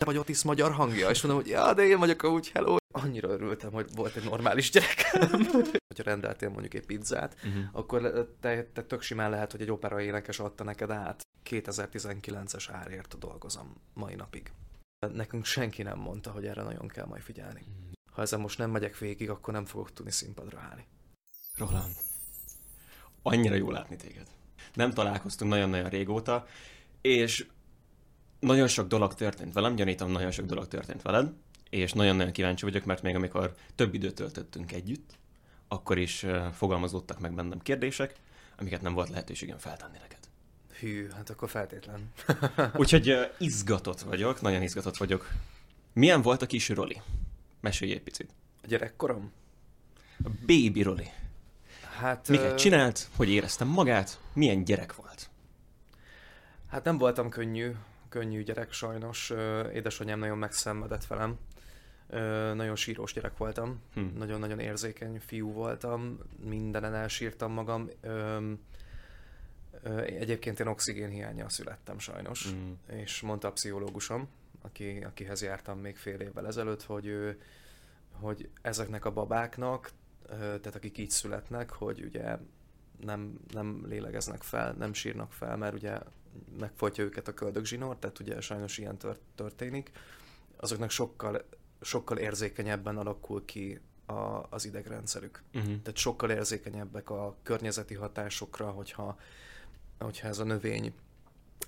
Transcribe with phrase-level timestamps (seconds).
[0.00, 2.76] te vagy Otis magyar hangja, és mondom, hogy ja, de én vagyok úgy, hello.
[2.92, 5.28] Annyira örültem, hogy volt egy normális gyerekem.
[5.88, 7.64] Hogyha rendeltél mondjuk egy pizzát, uh-huh.
[7.72, 11.22] akkor te, te tök simán lehet, hogy egy opera énekes adta neked át.
[11.50, 14.52] 2019-es árért dolgozom mai napig.
[15.12, 17.60] Nekünk senki nem mondta, hogy erre nagyon kell majd figyelni.
[17.60, 17.92] Uh-huh.
[18.12, 20.86] Ha ezen most nem megyek végig, akkor nem fogok tudni színpadra állni.
[21.56, 21.94] Roland,
[23.22, 24.26] annyira jó látni téged.
[24.74, 26.46] Nem találkoztunk nagyon-nagyon régóta,
[27.00, 27.46] és
[28.40, 31.32] nagyon sok dolog történt velem, gyanítom, nagyon sok dolog történt veled,
[31.70, 35.18] és nagyon-nagyon kíváncsi vagyok, mert még amikor több időt töltöttünk együtt,
[35.68, 38.14] akkor is fogalmazódtak meg bennem kérdések,
[38.58, 40.18] amiket nem volt lehetőségem feltenni neked.
[40.78, 42.12] Hű, hát akkor feltétlen.
[42.76, 45.30] Úgyhogy uh, izgatott vagyok, nagyon izgatott vagyok.
[45.92, 47.00] Milyen volt a kis Roli?
[47.60, 48.30] Mesélj egy picit.
[48.62, 49.32] A gyerekkorom?
[50.24, 51.08] A baby Roli.
[51.98, 52.28] Hát...
[52.28, 53.08] Miket csinált?
[53.16, 54.20] Hogy éreztem magát?
[54.32, 55.30] Milyen gyerek volt?
[56.68, 57.72] Hát nem voltam könnyű
[58.10, 59.32] könnyű gyerek sajnos.
[59.72, 61.38] Édesanyám nagyon megszenvedett velem.
[62.54, 63.80] Nagyon sírós gyerek voltam.
[63.94, 64.04] Hm.
[64.16, 66.18] Nagyon-nagyon érzékeny fiú voltam.
[66.44, 67.88] Mindenen elsírtam magam.
[70.06, 72.46] Egyébként én oxigénhiányjal születtem sajnos.
[72.50, 72.94] Hm.
[72.94, 74.28] És mondta a pszichológusom,
[74.62, 77.40] aki, akihez jártam még fél évvel ezelőtt, hogy, ő,
[78.12, 79.90] hogy ezeknek a babáknak,
[80.38, 82.36] tehát akik így születnek, hogy ugye
[83.04, 85.98] nem, nem lélegeznek fel, nem sírnak fel, mert ugye
[86.58, 88.96] megfojtja őket a köldögzsinór, tehát ugye sajnos ilyen
[89.34, 89.90] történik,
[90.56, 91.44] azoknak sokkal,
[91.80, 95.42] sokkal érzékenyebben alakul ki a, az idegrendszerük.
[95.54, 95.82] Uh-huh.
[95.82, 99.18] Tehát sokkal érzékenyebbek a környezeti hatásokra, hogyha,
[99.98, 100.94] hogyha ez a növény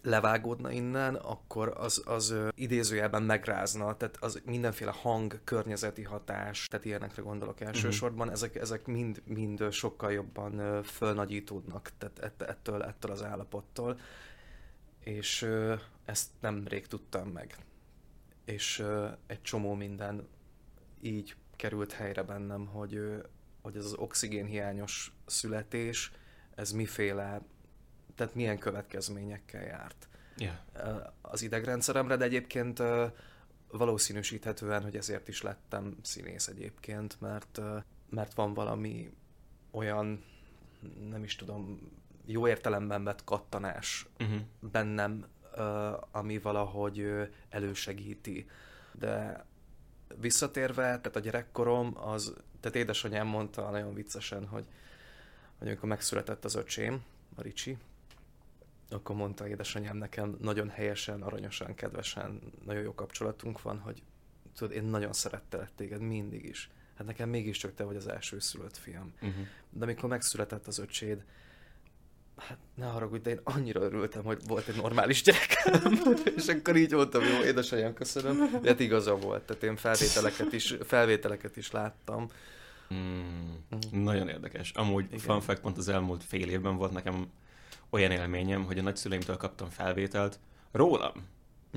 [0.03, 7.23] levágódna innen, akkor az, az idézőjelben megrázna, tehát az mindenféle hang, környezeti hatás, tehát ilyenekre
[7.23, 8.33] gondolok elsősorban, uh-huh.
[8.33, 13.99] ezek, ezek mind, mind sokkal jobban fölnagyítódnak tehát ettől, ettől az állapottól
[15.05, 15.49] és
[16.05, 17.57] ezt nemrég tudtam meg.
[18.45, 18.85] És
[19.27, 20.29] egy csomó minden
[21.01, 23.23] így került helyre bennem, hogy,
[23.63, 26.13] hogy ez az oxigénhiányos születés,
[26.55, 27.41] ez miféle,
[28.15, 30.09] tehát milyen következményekkel járt.
[30.37, 30.57] Yeah.
[31.21, 32.83] Az idegrendszeremre, de egyébként
[33.69, 37.61] valószínűsíthetően, hogy ezért is lettem színész egyébként, mert,
[38.11, 39.13] mert van valami
[39.71, 40.25] olyan,
[41.09, 41.91] nem is tudom,
[42.25, 44.41] jó értelemben vett kattanás uh-huh.
[44.61, 45.27] bennem,
[46.11, 47.07] ami valahogy
[47.49, 48.51] elősegíti.
[48.93, 49.45] De
[50.21, 54.65] visszatérve, tehát a gyerekkorom, az, tehát édesanyám mondta nagyon viccesen, hogy,
[55.59, 57.77] hogy amikor megszületett az öcsém, a Ricsi,
[58.93, 64.03] akkor mondta édesanyám nekem nagyon helyesen, aranyosan, kedvesen, nagyon jó kapcsolatunk van, hogy
[64.57, 66.71] tudod, én nagyon szerettelek téged mindig is.
[66.97, 69.13] Hát nekem mégiscsak te vagy az első szülött fiam.
[69.15, 69.47] Uh-huh.
[69.71, 71.25] De amikor megszületett az öcséd,
[72.37, 75.93] hát ne haragudj, de én annyira örültem, hogy volt egy normális gyerekem.
[76.37, 78.61] és akkor így mondtam, jó, édesanyám, köszönöm.
[78.63, 82.29] De hát igaza volt, tehát én felvételeket is, felvételeket is láttam.
[82.89, 83.65] Hmm,
[83.97, 84.03] mm.
[84.03, 84.71] Nagyon érdekes.
[84.71, 85.19] Amúgy Igen.
[85.19, 87.31] fun fact, pont az elmúlt fél évben volt nekem
[87.93, 90.39] olyan élményem, hogy a nagyszüleimtől kaptam felvételt
[90.71, 91.13] rólam.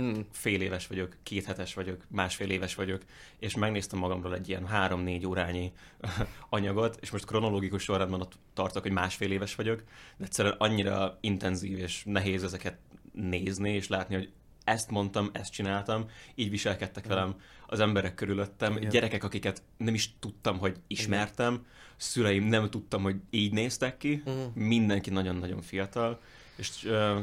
[0.01, 0.19] Mm.
[0.31, 3.01] Fél éves vagyok, két hetes vagyok, másfél éves vagyok,
[3.39, 5.73] és megnéztem magamról egy ilyen három-négy órányi
[6.49, 9.83] anyagot, és most kronológikus sorrendben ott tartok, hogy másfél éves vagyok,
[10.17, 12.77] de egyszerűen annyira intenzív és nehéz ezeket
[13.11, 14.31] nézni, és látni, hogy
[14.63, 17.35] ezt mondtam, ezt csináltam, így viselkedtek velem
[17.67, 18.89] az emberek körülöttem, Igen.
[18.89, 21.65] gyerekek, akiket nem is tudtam, hogy ismertem, Igen.
[21.97, 24.53] szüleim nem tudtam, hogy így néztek ki, uh-huh.
[24.53, 26.19] mindenki nagyon-nagyon fiatal,
[26.55, 27.19] és uh,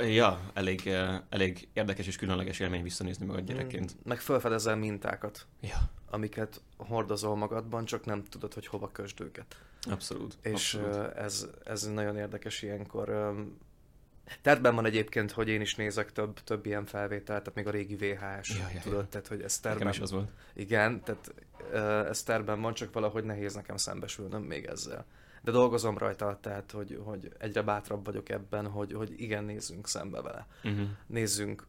[0.00, 3.94] Ja, elég, eh, elég érdekes és különleges élmény visszanézni magad gyerekként.
[3.94, 5.76] Mm, meg felfedezel mintákat, ja.
[6.10, 9.56] amiket hordozol magadban, csak nem tudod, hogy hova kösd őket.
[9.90, 10.38] Abszolút.
[10.42, 10.94] És abszolút.
[10.94, 13.34] Eh, ez, ez nagyon érdekes ilyenkor.
[14.42, 17.96] Tervben van egyébként, hogy én is nézek több, több ilyen felvételt, tehát még a régi
[17.96, 19.08] VHS, ja, ja, tudod, ja.
[19.08, 19.88] tehát hogy ez tervben...
[19.88, 20.30] is az volt.
[20.54, 21.34] Igen, tehát
[21.72, 25.06] eh, ez tervben van, csak valahogy nehéz nekem szembesülnöm még ezzel
[25.42, 30.20] de dolgozom rajta, tehát hogy, hogy egyre bátrabb vagyok ebben, hogy, hogy igen, nézzünk szembe
[30.20, 30.46] vele.
[30.64, 30.88] Uh-huh.
[31.06, 31.66] Nézzünk,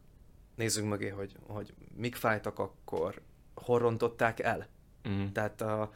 [0.54, 3.20] nézzünk mögé, hogy, hogy mik fájtak akkor,
[3.54, 4.66] hol rontották el.
[5.04, 5.32] Uh-huh.
[5.32, 5.92] Tehát, a,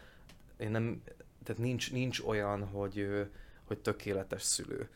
[0.57, 1.03] én nem,
[1.43, 3.27] tehát nincs, nincs olyan, hogy,
[3.65, 4.89] hogy tökéletes szülő.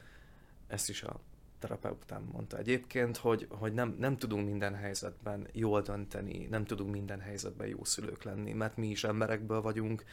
[0.67, 1.21] Ezt is a
[1.59, 7.21] terapeutám mondta egyébként, hogy, hogy nem, nem tudunk minden helyzetben jól dönteni, nem tudunk minden
[7.21, 10.05] helyzetben jó szülők lenni, mert mi is emberekből vagyunk,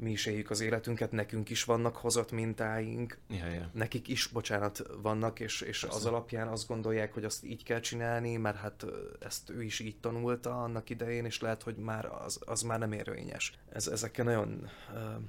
[0.00, 3.70] mi is éljük az életünket, nekünk is vannak hozott mintáink, ja, ja.
[3.72, 8.36] nekik is, bocsánat, vannak, és, és az alapján azt gondolják, hogy azt így kell csinálni,
[8.36, 8.86] mert hát
[9.20, 12.92] ezt ő is így tanulta annak idején, és lehet, hogy már az, az már nem
[12.92, 13.58] érvényes.
[13.72, 15.22] Ez, ezekkel nagyon uh,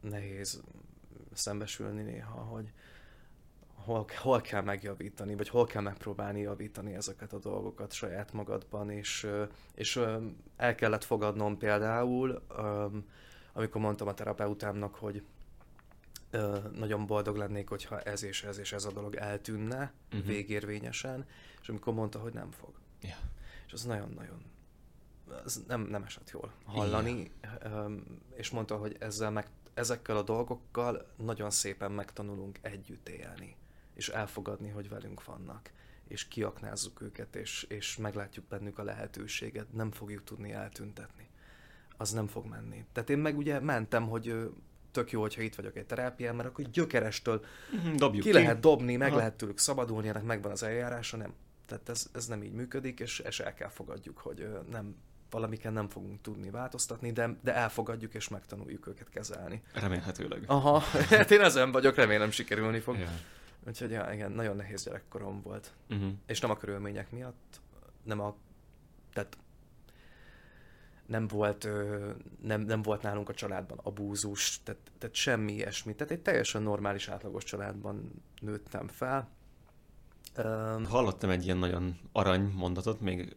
[0.00, 0.62] nehéz
[1.32, 2.72] szembesülni néha, hogy,
[3.84, 9.26] hol, hol kell megjavítani, vagy hol kell megpróbálni javítani ezeket a dolgokat saját magadban, és,
[9.74, 10.00] és
[10.56, 12.42] el kellett fogadnom például,
[13.52, 15.22] amikor mondtam a terapeutámnak, hogy
[16.72, 20.26] nagyon boldog lennék, hogyha ez és ez és ez a dolog eltűnne uh-huh.
[20.26, 21.26] végérvényesen,
[21.60, 22.72] és amikor mondta, hogy nem fog.
[23.00, 23.18] Yeah.
[23.66, 24.42] És az nagyon-nagyon
[25.44, 27.92] az nem, nem esett jól hallani, yeah.
[28.34, 33.56] és mondta, hogy ezzel meg, ezekkel a dolgokkal nagyon szépen megtanulunk együtt élni
[34.00, 35.70] és elfogadni, hogy velünk vannak,
[36.08, 41.28] és kiaknázzuk őket, és, és meglátjuk bennük a lehetőséget, nem fogjuk tudni eltüntetni.
[41.96, 42.84] Az nem fog menni.
[42.92, 44.50] Tehát én meg ugye mentem, hogy
[44.90, 48.60] tök jó, hogyha itt vagyok egy terápián, mert akkor gyökerestől mhm, Dobjuk ki, ki lehet
[48.60, 49.16] dobni, meg Aha.
[49.16, 51.34] lehet tőlük szabadulni, ennek megvan az eljárása, nem.
[51.66, 54.96] Tehát ez, ez nem így működik, és, és el kell fogadjuk, hogy nem
[55.30, 59.62] valamiken nem fogunk tudni változtatni, de, de elfogadjuk és megtanuljuk őket kezelni.
[59.72, 60.42] Remélhetőleg.
[60.46, 60.78] Aha,
[61.10, 62.96] hát én ezen vagyok, remélem sikerülni fog.
[62.96, 63.10] Yeah.
[63.66, 65.72] Úgyhogy ja, igen, nagyon nehéz gyerekkorom volt.
[65.90, 66.12] Uh-huh.
[66.26, 67.60] És nem a körülmények miatt,
[68.02, 68.34] nem a...
[69.12, 69.38] Tehát
[71.06, 71.68] nem volt,
[72.42, 75.94] nem, nem volt nálunk a családban abúzus, tehát, tehát semmi ilyesmi.
[75.94, 79.28] Tehát egy teljesen normális, átlagos családban nőttem fel.
[80.84, 83.34] Hallottam egy ilyen nagyon arany mondatot még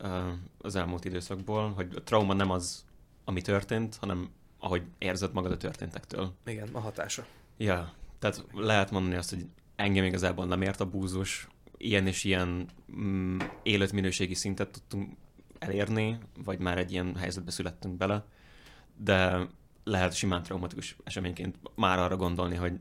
[0.57, 2.85] az elmúlt időszakból, hogy a trauma nem az,
[3.23, 6.33] ami történt, hanem ahogy érzed magad a történtektől.
[6.45, 7.25] Igen, a hatása.
[7.57, 9.45] Ja, tehát lehet mondani azt, hogy
[9.83, 11.47] engem igazából nem ért a búzus,
[11.77, 15.15] ilyen és ilyen mm, életminőségi szintet tudtunk
[15.59, 18.25] elérni, vagy már egy ilyen helyzetbe születtünk bele,
[18.97, 19.47] de
[19.83, 22.73] lehet simán traumatikus eseményként már arra gondolni, hogy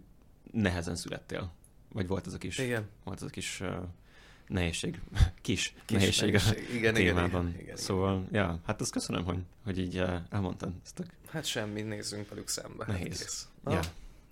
[0.52, 1.52] nehezen születtél.
[1.92, 2.88] Vagy volt ez a kis, igen.
[3.04, 3.68] volt ez a kis uh,
[4.46, 5.00] nehézség,
[5.42, 7.48] kis, kis nehézség, nehézség a igen, témában.
[7.48, 8.42] Igen, igen, szóval, igen.
[8.42, 10.72] ja, hát azt köszönöm, hogy, hogy így elmondtad.
[11.28, 12.84] Hát semmi, nézzünk velük szembe.
[12.86, 13.48] Nehéz.
[13.64, 13.90] Hát ja.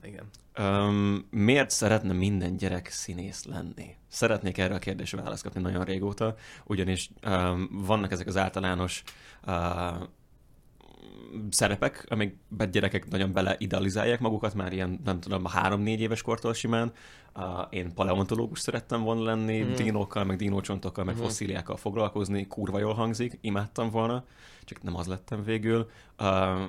[0.08, 0.24] Igen.
[0.60, 3.96] Um, miért szeretne minden gyerek színész lenni?
[4.08, 6.34] Szeretnék erre a kérdésre választ kapni nagyon régóta,
[6.64, 9.02] ugyanis um, vannak ezek az általános
[9.46, 9.54] uh,
[11.50, 12.36] szerepek, amik
[12.70, 16.92] gyerekek nagyon beleidealizálják magukat, már ilyen, nem tudom, a három-négy éves kortól simán.
[17.34, 19.74] Uh, én paleontológus szerettem volna lenni, mm.
[19.74, 21.18] dinókkal, meg dinócsontokkal, meg mm.
[21.18, 24.24] fosszíliákkal foglalkozni, kurva jól hangzik, imádtam volna,
[24.64, 25.90] csak nem az lettem végül.
[26.18, 26.60] Uh,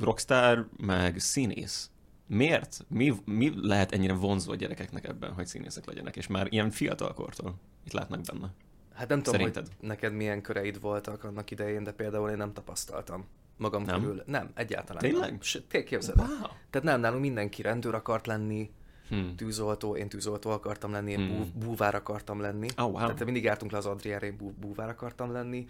[0.00, 1.91] rockstar, meg színész
[2.32, 2.84] miért?
[2.88, 7.54] Mi, mi lehet ennyire vonzó a gyerekeknek ebben, hogy színészek legyenek, és már ilyen fiatalkortól
[7.84, 8.52] itt látnak benne?
[8.94, 9.66] Hát nem tudom, Szerinted?
[9.78, 13.26] hogy neked milyen köreid voltak annak idején, de például én nem tapasztaltam
[13.56, 14.00] magam nem?
[14.00, 14.22] körül.
[14.26, 15.38] Nem, egyáltalán Tényleg?
[15.70, 15.84] nem.
[15.84, 16.28] képzeld wow.
[16.70, 18.70] Tehát nem, nálunk mindenki rendőr akart lenni,
[19.08, 19.36] hmm.
[19.36, 21.36] tűzoltó, én tűzoltó akartam lenni, én hmm.
[21.36, 22.68] bú, búvár akartam lenni.
[22.76, 22.94] Oh, wow.
[22.94, 25.68] Tehát mindig jártunk le az Adriára, én bú, búvár akartam lenni.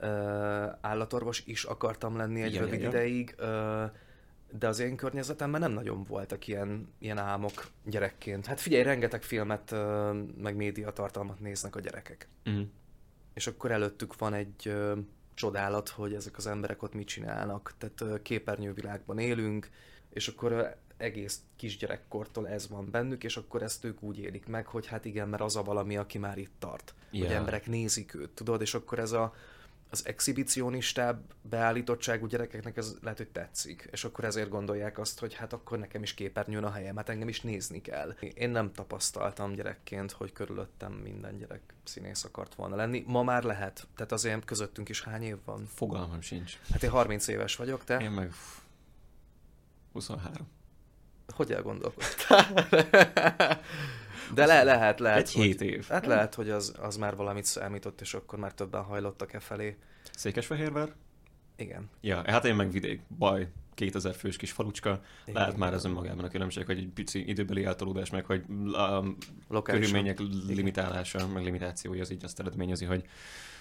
[0.00, 0.08] Uh,
[0.80, 2.88] állatorvos is akartam lenni egy ja, rövid ja, ja.
[2.88, 3.34] ideig.
[3.38, 3.90] Uh,
[4.50, 8.46] de az én környezetemben nem nagyon voltak ilyen, ilyen álmok gyerekként.
[8.46, 9.74] Hát figyelj, rengeteg filmet,
[10.36, 12.28] meg médiatartalmat néznek a gyerekek.
[12.44, 12.66] Uh-huh.
[13.34, 14.74] És akkor előttük van egy
[15.34, 17.74] csodálat, hogy ezek az emberek ott mit csinálnak.
[17.78, 19.70] Tehát képernyővilágban élünk,
[20.10, 24.86] és akkor egész kisgyerekkortól ez van bennük, és akkor ezt ők úgy élik meg, hogy
[24.86, 26.94] hát igen, mert az a valami, aki már itt tart.
[27.10, 27.26] Yeah.
[27.26, 29.34] Hogy emberek nézik őt, tudod, és akkor ez a
[29.90, 35.52] az exhibicionistább beállítottságú gyerekeknek ez lehet, hogy tetszik, és akkor ezért gondolják azt, hogy hát
[35.52, 38.16] akkor nekem is képernyőn a helyem, hát engem is nézni kell.
[38.34, 43.04] Én nem tapasztaltam gyerekként, hogy körülöttem minden gyerek színész akart volna lenni.
[43.06, 45.66] Ma már lehet, tehát azért közöttünk is hány év van?
[45.74, 46.58] Fogalmam sincs.
[46.70, 48.00] Hát én 30 éves vagyok, te?
[48.00, 48.32] Én meg
[49.92, 50.48] 23.
[51.34, 52.68] Hogy elgondolkodtál?
[54.34, 55.18] De le, lehet, lehet.
[55.18, 55.88] Egy hét év.
[55.88, 59.76] Hát lehet, hogy az, az már valamit számított, és akkor már többen hajlottak e felé.
[60.14, 60.92] Székesfehérvár?
[61.56, 61.90] Igen.
[62.00, 66.24] Ja, hát én meg vidék, baj, 2000 fős kis falucska, Igen, lehet már ez önmagában
[66.24, 68.44] a különbség, hogy egy pici időbeli eltolódás, meg hogy
[69.48, 73.04] a körülmények limitálása, meg limitációja az így azt eredményezi, hogy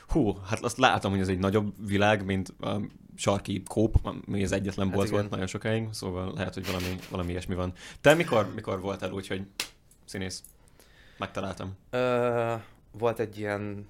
[0.07, 2.81] hú, hát azt látom, hogy ez egy nagyobb világ, mint a
[3.15, 7.31] sarki kóp, ami az egyetlen hát bolt volt nagyon sokáig, szóval lehet, hogy valami, valami
[7.31, 7.73] ilyesmi van.
[8.01, 9.41] Te mikor, mikor voltál úgy, hogy
[10.05, 10.43] színész?
[11.17, 11.77] Megtaláltam.
[11.89, 12.55] Ö,
[12.91, 13.87] volt egy ilyen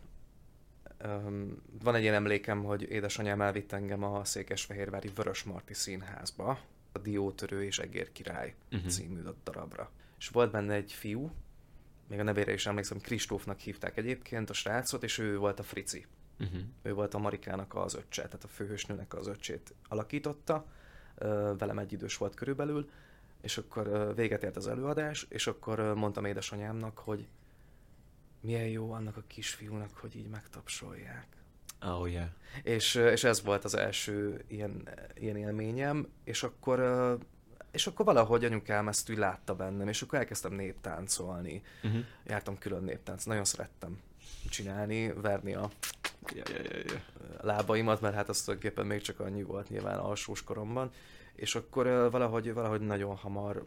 [1.83, 6.59] van egy ilyen emlékem, hogy édesanyám elvitt engem a Székesfehérvári Vörös Marti Színházba,
[6.91, 8.89] a Diótörő és Egér Király uh-huh.
[8.89, 9.91] című darabra.
[10.19, 11.31] És volt benne egy fiú,
[12.07, 16.05] még a nevére is emlékszem, Kristófnak hívták egyébként a srácot, és ő volt a Frici.
[16.39, 16.61] Uh-huh.
[16.81, 20.65] Ő volt a Marikának az öccse, tehát a főhősnőnek az öccsét alakította,
[21.57, 22.89] velem egy idős volt körülbelül,
[23.41, 27.27] és akkor véget ért az előadás, és akkor mondtam édesanyámnak, hogy
[28.41, 31.27] milyen jó annak a kisfiúnak, hogy így megtapsolják.
[31.81, 32.27] Oh, yeah.
[32.63, 36.79] És, és ez volt az első ilyen, ilyen élményem, és akkor
[37.71, 41.61] és akkor valahogy anyukám ezt úgy látta bennem, és akkor elkezdtem néptáncolni.
[41.83, 42.05] Uh-huh.
[42.25, 43.99] Jártam külön néptánc, nagyon szerettem
[44.49, 45.69] csinálni, verni a
[46.35, 47.01] ja, ja, ja.
[47.41, 50.91] lábaimat, mert hát az tulajdonképpen még csak annyi volt nyilván alsós koromban,
[51.37, 53.65] és akkor valahogy, valahogy nagyon hamar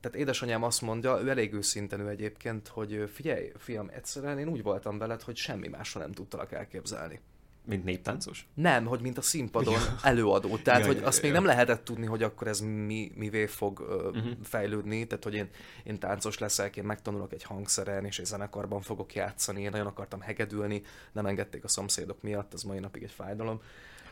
[0.00, 4.62] tehát édesanyám azt mondja, ő elég őszinten ő egyébként, hogy figyelj, fiam, egyszerűen én úgy
[4.62, 7.20] voltam veled, hogy semmi másra nem tudtalak elképzelni.
[7.66, 8.48] Mint néptáncos?
[8.54, 10.56] Nem, hogy mint a színpadon előadó.
[10.56, 11.38] Tehát, ja, hogy ja, azt ja, még ja.
[11.40, 14.32] nem lehetett tudni, hogy akkor ez mi, mivé fog uh, uh-huh.
[14.42, 15.06] fejlődni.
[15.06, 15.48] Tehát, hogy én,
[15.84, 19.60] én táncos leszek, én megtanulok egy hangszeren, és egy zenekarban fogok játszani.
[19.60, 23.60] Én nagyon akartam hegedülni, nem engedték a szomszédok miatt, ez mai napig egy fájdalom.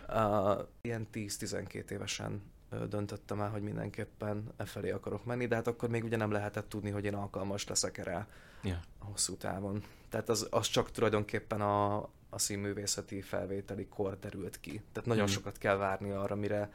[0.09, 2.42] Uh, ilyen 10-12 évesen
[2.88, 6.69] döntöttem el, hogy mindenképpen e felé akarok menni, de hát akkor még ugye nem lehetett
[6.69, 8.26] tudni, hogy én alkalmas leszek erre
[8.62, 8.79] yeah.
[8.99, 9.83] a hosszú távon.
[10.09, 11.97] Tehát az, az csak tulajdonképpen a,
[12.31, 14.83] a színművészeti felvételi kor derült ki.
[14.93, 15.33] Tehát nagyon mm.
[15.33, 16.73] sokat kell várni arra, mire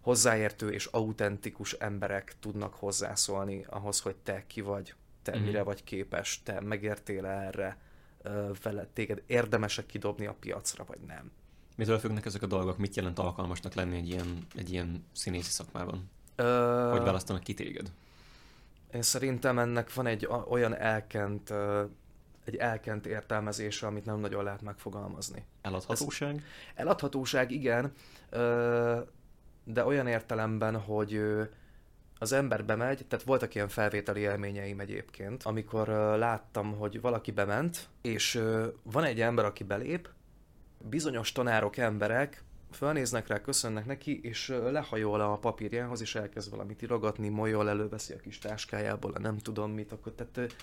[0.00, 5.42] hozzáértő és autentikus emberek tudnak hozzászólni ahhoz, hogy te ki vagy, te mm.
[5.42, 7.76] mire vagy képes, te megértél erre,
[8.62, 11.30] vele téged érdemesek kidobni a piacra, vagy nem.
[11.78, 12.78] Mitől függnek ezek a dolgok?
[12.78, 16.10] Mit jelent alkalmasnak lenni egy ilyen, egy ilyen színészi szakmában?
[16.36, 16.88] Ö...
[16.90, 17.90] Hogy választanak ki téged?
[18.92, 21.52] Én szerintem ennek van egy olyan elkent,
[22.44, 25.44] egy elkent értelmezése, amit nem nagyon lehet megfogalmazni.
[25.62, 26.34] Eladhatóság?
[26.34, 26.42] Ez,
[26.74, 27.92] eladhatóság, igen,
[29.64, 31.22] de olyan értelemben, hogy
[32.18, 38.42] az ember bemegy, tehát voltak ilyen felvételi élményeim egyébként, amikor láttam, hogy valaki bement, és
[38.82, 40.08] van egy ember, aki belép,
[40.78, 47.28] bizonyos tanárok, emberek felnéznek rá, köszönnek neki, és lehajol a papírjához, és elkezd valamit irogatni,
[47.28, 50.54] molyol, előveszi a kis táskájából, a nem tudom mit, akkor tehát...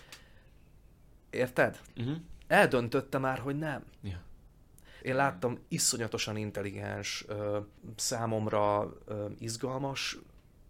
[1.30, 1.80] Érted?
[1.98, 2.16] Uh-huh.
[2.48, 3.84] Eldöntötte már, hogy nem.
[4.02, 4.20] Yeah.
[5.02, 7.26] Én láttam iszonyatosan intelligens,
[7.96, 8.94] számomra
[9.40, 10.18] izgalmas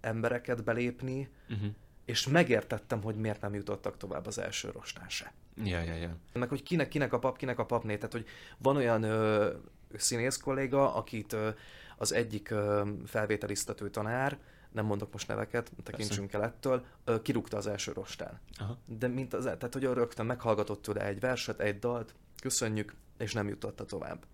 [0.02, 1.70] embereket belépni, uh-huh.
[2.06, 5.34] és megértettem, hogy miért nem jutottak tovább az első rostán se.
[5.64, 6.16] Ja, ja, ja.
[6.34, 7.96] Meg, hogy kinek, kinek a pap, kinek a papné.
[7.96, 8.26] Tehát, hogy
[8.58, 9.54] van olyan ö,
[9.96, 11.50] színész kolléga, akit ö,
[11.98, 14.40] az egyik ö, felvételiztető tanár,
[14.72, 18.40] nem mondok most neveket, tekintsünk el ettől, ö, kirúgta az első rostán.
[18.58, 18.78] Aha.
[18.86, 23.48] De mint az, tehát, hogy rögtön meghallgatott tőle egy verset, egy dalt, köszönjük, és nem
[23.48, 24.26] jutotta tovább.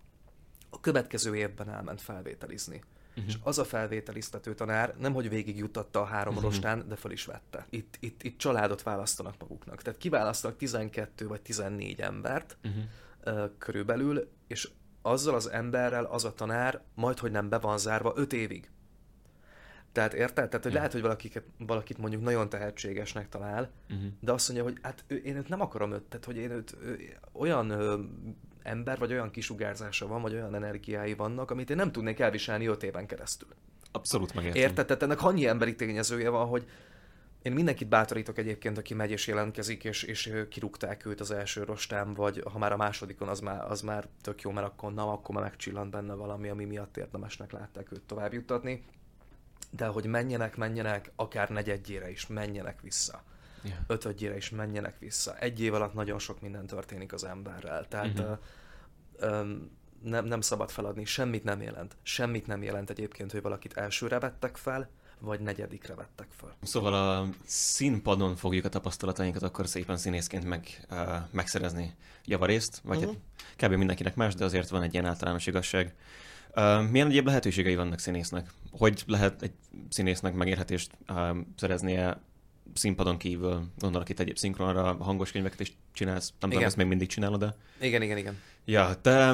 [0.70, 2.82] A következő évben elment felvételizni.
[3.16, 3.24] Uh-huh.
[3.26, 6.50] És az a felvételiztető tanár nem, hogy végigjutatta a három uh-huh.
[6.50, 7.66] rostán, de fel is vette.
[7.70, 9.82] Itt, itt, itt családot választanak maguknak.
[9.82, 12.82] Tehát kiválasztanak 12 vagy 14 embert uh-huh.
[13.26, 14.70] uh, körülbelül, és
[15.02, 18.70] azzal az emberrel az a tanár majd, hogy nem be van zárva 5 évig.
[19.92, 20.34] Tehát érted?
[20.34, 20.74] Tehát, hogy yeah.
[20.74, 24.06] lehet, hogy valakiket, valakit mondjuk nagyon tehetségesnek talál, uh-huh.
[24.20, 26.76] de azt mondja, hogy hát ő, én őt nem akarom őt, tehát hogy én őt
[26.82, 28.00] ő, olyan ö,
[28.62, 32.82] ember, vagy olyan kisugárzása van, vagy olyan energiái vannak, amit én nem tudnék elviselni öt
[32.82, 33.48] éven keresztül.
[33.92, 34.62] Abszolút megértem.
[34.62, 34.86] Érted?
[34.86, 36.66] Tehát ennek annyi emberi tényezője van, hogy
[37.42, 42.14] én mindenkit bátorítok egyébként, aki megy és jelentkezik, és, és kirúgták őt az első rostán,
[42.14, 45.34] vagy ha már a másodikon, az már, az már tök jó, mert akkor, na, akkor
[45.34, 48.84] már megcsillant benne valami, ami miatt érdemesnek látták őt tovább juttatni.
[49.70, 53.22] De hogy menjenek, menjenek, akár negyedjére is, menjenek vissza
[53.62, 53.78] yeah.
[53.86, 55.38] ötödjére is menjenek vissza.
[55.38, 57.88] Egy év alatt nagyon sok minden történik az emberrel.
[57.88, 58.38] Tehát uh-huh.
[59.16, 59.54] ö, ö,
[60.02, 61.96] nem, nem szabad feladni, semmit nem jelent.
[62.02, 64.88] Semmit nem jelent egyébként, hogy valakit elsőre vettek fel,
[65.18, 66.56] vagy negyedikre vettek fel.
[66.62, 70.98] Szóval a színpadon fogjuk a tapasztalatainkat akkor szépen színészként meg, uh,
[71.30, 73.14] megszerezni javarészt, vagy uh-huh.
[73.56, 73.76] hát kb.
[73.76, 75.94] mindenkinek más, de azért van egy ilyen általános igazság.
[76.56, 78.50] Uh, milyen egyéb lehetőségei vannak színésznek?
[78.70, 79.52] Hogy lehet egy
[79.88, 82.20] színésznek megérhetést uh, szereznie
[82.74, 87.08] színpadon kívül, gondolok itt egyéb szinkronra, hangos könyveket is csinálsz, nem tudom, ezt még mindig
[87.08, 87.56] csinálod, de...
[87.80, 88.38] Igen, igen, igen.
[88.64, 89.32] Ja, te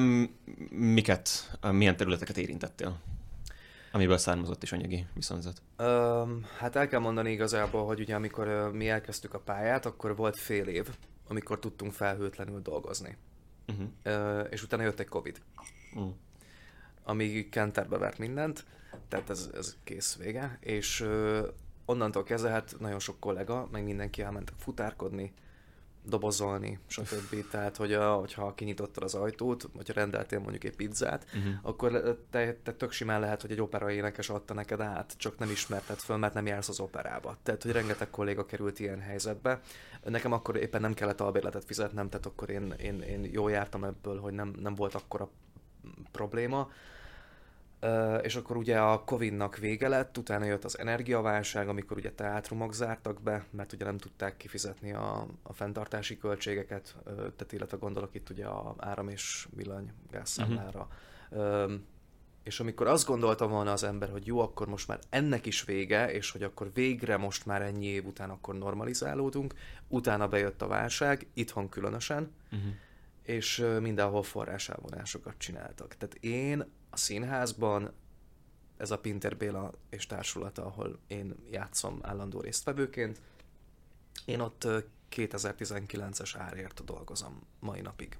[0.70, 3.00] miket, milyen területeket érintettél?
[3.92, 5.62] Amiből származott is anyagi viszonyzat.
[5.78, 10.36] Um, hát el kell mondani igazából, hogy ugye amikor mi elkezdtük a pályát, akkor volt
[10.36, 10.88] fél év,
[11.28, 13.16] amikor tudtunk felhőtlenül dolgozni.
[13.68, 13.88] Uh-huh.
[14.04, 15.40] Uh, és utána jött egy Covid.
[15.94, 16.12] Uh.
[17.02, 18.64] Ami kenterbe vert mindent,
[19.08, 21.48] tehát ez, ez kész vége, és uh,
[21.88, 25.32] onnantól kezdve hát nagyon sok kollega, meg mindenki elmentek futárkodni,
[26.04, 27.48] dobozolni, stb.
[27.50, 31.52] Tehát, hogy a, hogyha kinyitottad az ajtót, vagy rendeltél mondjuk egy pizzát, uh-huh.
[31.62, 35.50] akkor te, te tök simán lehet, hogy egy opera énekes adta neked át, csak nem
[35.50, 37.36] ismerted föl, mert nem jársz az operába.
[37.42, 39.60] Tehát, hogy rengeteg kolléga került ilyen helyzetbe.
[40.04, 44.20] Nekem akkor éppen nem kellett albérletet fizetnem, tehát akkor én, én, én jól jártam ebből,
[44.20, 45.30] hogy nem, nem volt akkora
[46.12, 46.70] probléma
[48.22, 53.22] és akkor ugye a Covid-nak vége lett, utána jött az energiaválság, amikor ugye teátrumok zártak
[53.22, 58.46] be, mert ugye nem tudták kifizetni a, a fenntartási költségeket, tehát illetve gondolok itt ugye
[58.46, 60.88] a áram és villany gázszámlára.
[61.30, 61.72] Uh-huh.
[62.42, 66.12] És amikor azt gondolta volna az ember, hogy jó, akkor most már ennek is vége,
[66.12, 69.54] és hogy akkor végre most már ennyi év után akkor normalizálódunk,
[69.88, 72.72] utána bejött a válság, itthon különösen, uh-huh.
[73.22, 75.96] és mindenhol forráselvonásokat csináltak.
[75.96, 77.92] Tehát én színházban,
[78.76, 83.20] ez a Pinter Béla és társulata, ahol én játszom állandó résztvevőként,
[84.24, 84.66] én ott
[85.16, 88.18] 2019-es árért dolgozom mai napig.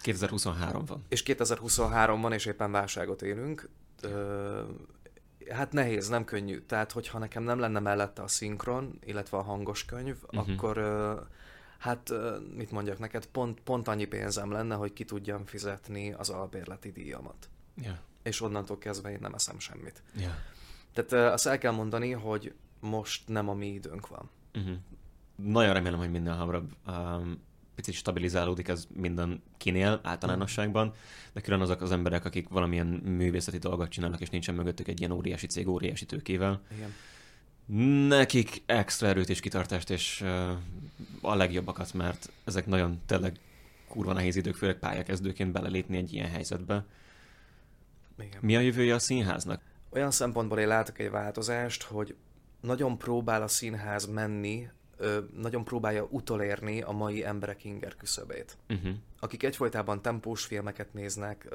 [0.00, 1.04] 2023 van.
[1.08, 3.68] És 2023 van, és éppen válságot élünk.
[4.00, 4.62] Ö,
[5.50, 6.60] hát nehéz, nem könnyű.
[6.60, 10.52] Tehát, hogyha nekem nem lenne mellette a szinkron, illetve a hangos könyv, uh-huh.
[10.52, 11.20] akkor ö,
[11.78, 12.12] hát
[12.54, 17.48] mit mondjak neked, pont, pont annyi pénzem lenne, hogy ki tudjam fizetni az albérleti díjamat.
[17.82, 17.96] Yeah.
[18.22, 20.02] És onnantól kezdve én nem eszem semmit.
[20.16, 20.34] Yeah.
[20.92, 24.30] Tehát azt el kell mondani, hogy most nem a mi időnk van.
[24.54, 24.76] Uh-huh.
[25.36, 27.42] Nagyon remélem, hogy minden hamarabb um,
[27.74, 30.94] picit stabilizálódik ez minden kinél általánosságban,
[31.32, 35.12] de külön azok az emberek, akik valamilyen művészeti dolgot csinálnak, és nincsen mögöttük egy ilyen
[35.12, 36.62] óriási cég, óriási tőkével.
[36.72, 36.92] Igen.
[38.08, 40.50] Nekik extra erőt és kitartást, és uh,
[41.20, 43.38] a legjobbakat, mert ezek nagyon tényleg
[43.88, 46.84] kurva nehéz idők, főleg pályakezdőként belelépni egy ilyen helyzetbe.
[48.18, 48.38] Igen.
[48.40, 49.60] Mi a jövője a színháznak?
[49.90, 52.16] Olyan szempontból én látok egy változást, hogy
[52.60, 54.70] nagyon próbál a színház menni
[55.36, 58.56] nagyon próbálja utolérni a mai emberek inger küszöbét.
[58.68, 58.94] Uh-huh.
[59.20, 61.48] Akik egyfolytában tempós filmeket néznek,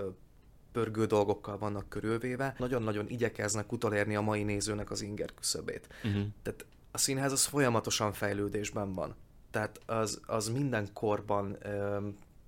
[0.72, 5.88] pörgő dolgokkal vannak körülvéve, nagyon-nagyon igyekeznek utolérni a mai nézőnek az inger küszöbét.
[6.04, 6.24] Uh-huh.
[6.42, 9.16] Tehát a színház az folyamatosan fejlődésben van.
[9.51, 11.98] Tehát az, az minden korban ö,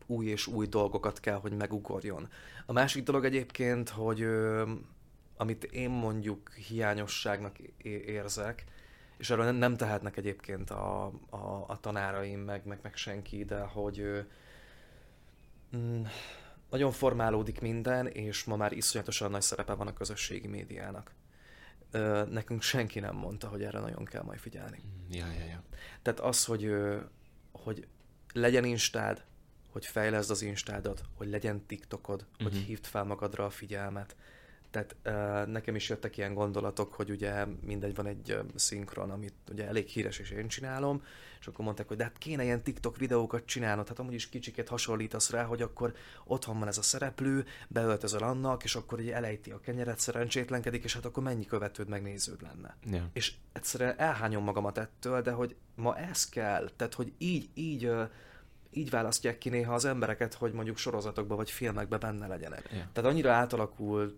[0.06, 2.30] új és új dolgokat kell, hogy megugorjon.
[2.66, 4.28] A másik dolog egyébként, hogy
[5.38, 7.58] amit én mondjuk hiányosságnak
[8.06, 8.66] érzek,
[9.18, 13.60] és erről nem, nem tehetnek egyébként a, a, a tanáraim, meg, meg, meg senki, de
[13.60, 14.26] hogy
[15.76, 16.04] mm,
[16.70, 21.14] nagyon formálódik minden, és ma már iszonyatosan nagy szerepe van a közösségi médiának.
[21.92, 24.82] Ö, nekünk senki nem mondta, hogy erre nagyon kell majd figyelni.
[24.86, 25.64] Mm, ja, ja, ja.
[26.02, 26.74] Tehát az, hogy,
[27.52, 27.88] hogy
[28.34, 29.24] legyen instád,
[29.72, 32.48] hogy fejleszd az instádat, hogy legyen TikTokod, uh-huh.
[32.48, 32.68] hogy mhm.
[32.68, 34.16] hívd fel magadra a figyelmet,
[34.72, 39.34] tehát uh, nekem is jöttek ilyen gondolatok, hogy ugye mindegy, van egy uh, szinkron, amit
[39.52, 41.04] ugye elég híres, és én csinálom,
[41.40, 44.68] és akkor mondták, hogy de hát kéne ilyen TikTok videókat csinálnod, hát amúgy is kicsiket
[44.68, 45.94] hasonlítasz rá, hogy akkor
[46.26, 50.94] otthon van ez a szereplő, beöltözöl annak, és akkor ugye elejti a kenyeret, szerencsétlenkedik, és
[50.94, 52.76] hát akkor mennyi követőd megnéződ lenne.
[52.86, 53.06] Yeah.
[53.14, 58.10] És egyszerűen elhányom magamat ettől, de hogy ma ez kell, tehát hogy így, így uh,
[58.74, 62.70] így választják ki néha az embereket, hogy mondjuk sorozatokban vagy filmekben benne legyenek.
[62.72, 62.86] Yeah.
[62.94, 64.16] Tehát annyira átalakult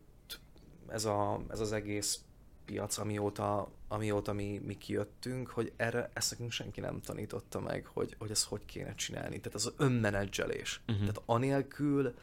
[0.87, 2.23] ez, a, ez az egész
[2.65, 8.15] piac, amióta, amióta mi, mi kijöttünk, hogy erre ezt nekünk senki nem tanította meg, hogy,
[8.19, 9.39] hogy ezt hogy kéne csinálni.
[9.39, 10.81] Tehát az önmenedzselés.
[10.81, 10.99] Uh-huh.
[10.99, 12.13] Tehát anélkül,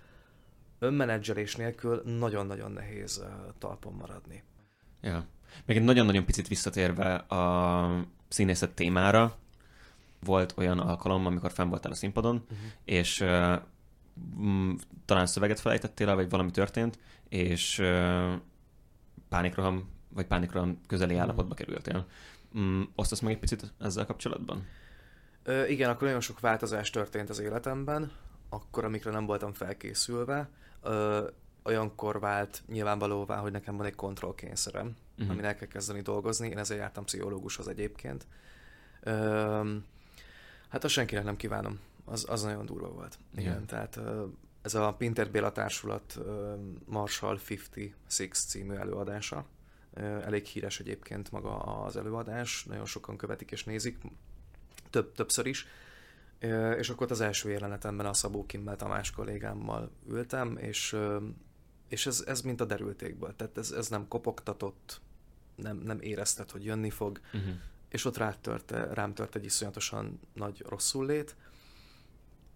[0.78, 3.26] önmenedzselés nélkül nagyon-nagyon nehéz uh,
[3.58, 4.42] talpon maradni.
[5.00, 5.26] Ja.
[5.64, 9.36] Még egy nagyon-nagyon picit visszatérve a színészet témára,
[10.20, 12.58] volt olyan alkalom, amikor fenn voltál a színpadon, uh-huh.
[12.84, 13.56] és uh,
[14.36, 18.32] m- talán szöveget felejtettél vagy valami történt, és uh,
[19.28, 21.18] pánikroham, vagy pánikroham közeli mm.
[21.18, 22.06] állapotba kerültél.
[22.58, 24.66] Mm, osztasz meg egy picit ezzel kapcsolatban?
[25.42, 28.12] Ö, igen, akkor nagyon sok változás történt az életemben,
[28.48, 30.48] akkor, amikre nem voltam felkészülve.
[30.82, 31.26] Ö,
[31.62, 35.30] olyankor vált nyilvánvalóvá, hogy nekem van egy kontrollkényszerem, uh-huh.
[35.30, 36.48] amin el kell kezdeni dolgozni.
[36.48, 38.26] Én ezért jártam pszichológushoz egyébként.
[39.00, 39.76] Ö,
[40.70, 41.80] hát azt senkinek nem kívánom.
[42.04, 43.18] Az, az nagyon durva volt.
[43.32, 44.00] Igen, Igen tehát
[44.62, 46.18] ez a Pinter Béla Társulat
[46.84, 49.44] Marshall 56 című előadása.
[49.94, 53.98] Elég híres egyébként maga az előadás, nagyon sokan követik és nézik,
[54.90, 55.66] több, többször is.
[56.78, 60.96] És akkor az első jelenetemben a Szabó Kimmel Tamás kollégámmal ültem, és,
[61.88, 63.36] és ez, ez mint a derültékből.
[63.36, 65.00] Tehát ez, ez nem kopogtatott,
[65.54, 67.54] nem, nem érezted, hogy jönni fog, uh-huh.
[67.90, 71.36] És ott rám tört, rám tört egy iszonyatosan nagy rosszul lét,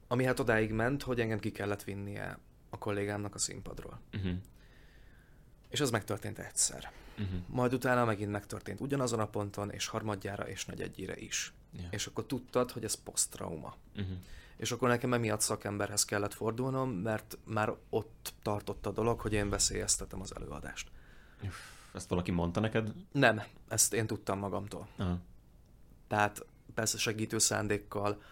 [0.09, 2.39] ami hát odáig ment, hogy engem ki kellett vinnie
[2.71, 4.01] a kollégámnak a színpadról.
[4.13, 4.33] Uh-huh.
[5.69, 6.93] És az megtörtént egyszer.
[7.19, 7.41] Uh-huh.
[7.47, 11.53] Majd utána megint megtörtént ugyanazon a ponton, és harmadjára, és negyedjére is.
[11.73, 11.87] Yeah.
[11.91, 13.77] És akkor tudtad, hogy ez posztrauma.
[13.97, 14.17] Uh-huh.
[14.57, 19.49] És akkor nekem emiatt szakemberhez kellett fordulnom, mert már ott tartott a dolog, hogy én
[19.49, 20.91] veszélyeztetem az előadást.
[21.95, 22.93] Ezt valaki mondta neked?
[23.13, 24.89] Nem, ezt én tudtam magamtól.
[24.99, 25.19] Uh-huh.
[26.09, 28.23] Tehát persze segítő szándékkal,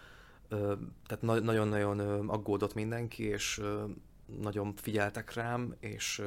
[1.06, 3.62] tehát nagyon-nagyon aggódott mindenki, és
[4.40, 6.22] nagyon figyeltek rám, és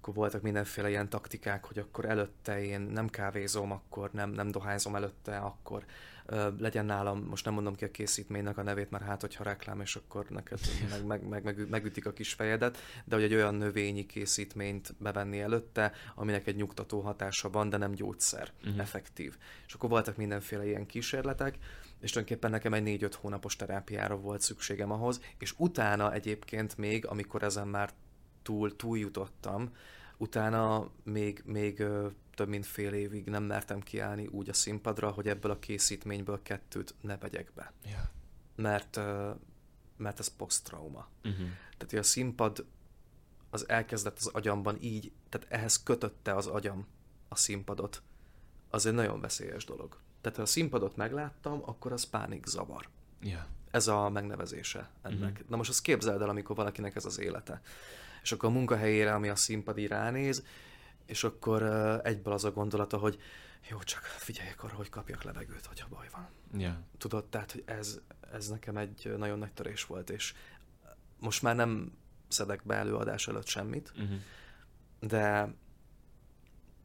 [0.00, 4.94] akkor voltak mindenféle ilyen taktikák, hogy akkor előtte én nem kávézom, akkor nem, nem dohányzom
[4.94, 5.84] előtte, akkor
[6.58, 9.96] legyen nálam, most nem mondom ki a készítménynek a nevét, mert hát, hogyha reklám, és
[9.96, 10.58] akkor neked
[10.90, 15.40] meg, meg, meg, meg, megütik a kis fejedet, de hogy egy olyan növényi készítményt bevenni
[15.40, 18.80] előtte, aminek egy nyugtató hatása van, de nem gyógyszer, uh-huh.
[18.80, 19.36] effektív.
[19.66, 21.58] És akkor voltak mindenféle ilyen kísérletek,
[22.00, 27.42] és tulajdonképpen nekem egy négy-öt hónapos terápiára volt szükségem ahhoz, és utána egyébként még, amikor
[27.42, 27.90] ezen már
[28.42, 29.70] túl, túljutottam,
[30.20, 31.84] utána még, még
[32.34, 36.94] több mint fél évig nem mertem kiállni úgy a színpadra, hogy ebből a készítményből kettőt
[37.00, 37.72] ne vegyek be.
[37.84, 38.02] Yeah.
[38.56, 39.00] Mert,
[39.96, 41.08] mert ez posztrauma.
[41.24, 41.48] Uh-huh.
[41.70, 42.66] Tehát, hogy a színpad
[43.50, 46.86] az elkezdett az agyamban így, tehát ehhez kötötte az agyam
[47.28, 48.02] a színpadot.
[48.70, 49.96] Az egy nagyon veszélyes dolog.
[50.20, 52.88] Tehát, ha a színpadot megláttam, akkor az pánik zavar.
[53.20, 53.44] Yeah.
[53.70, 55.30] Ez a megnevezése ennek.
[55.30, 55.48] Uh-huh.
[55.48, 57.60] Na most azt képzeld el, amikor valakinek ez az élete.
[58.22, 60.44] És akkor a munkahelyére, ami a színpad ránéz,
[61.06, 61.62] és akkor
[62.04, 63.20] egyből az a gondolata, hogy
[63.70, 66.28] jó, csak figyeljek arra, hogy kapjak levegőt, hogyha baj van.
[66.60, 66.74] Yeah.
[66.98, 68.00] Tudod, tehát, hogy ez,
[68.32, 70.34] ez nekem egy nagyon nagy törés volt, és
[71.18, 71.92] most már nem
[72.28, 74.18] szedek be előadás előtt semmit, uh-huh.
[75.00, 75.54] de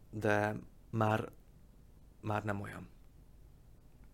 [0.10, 0.56] de
[0.90, 1.32] már
[2.22, 2.88] már nem olyan.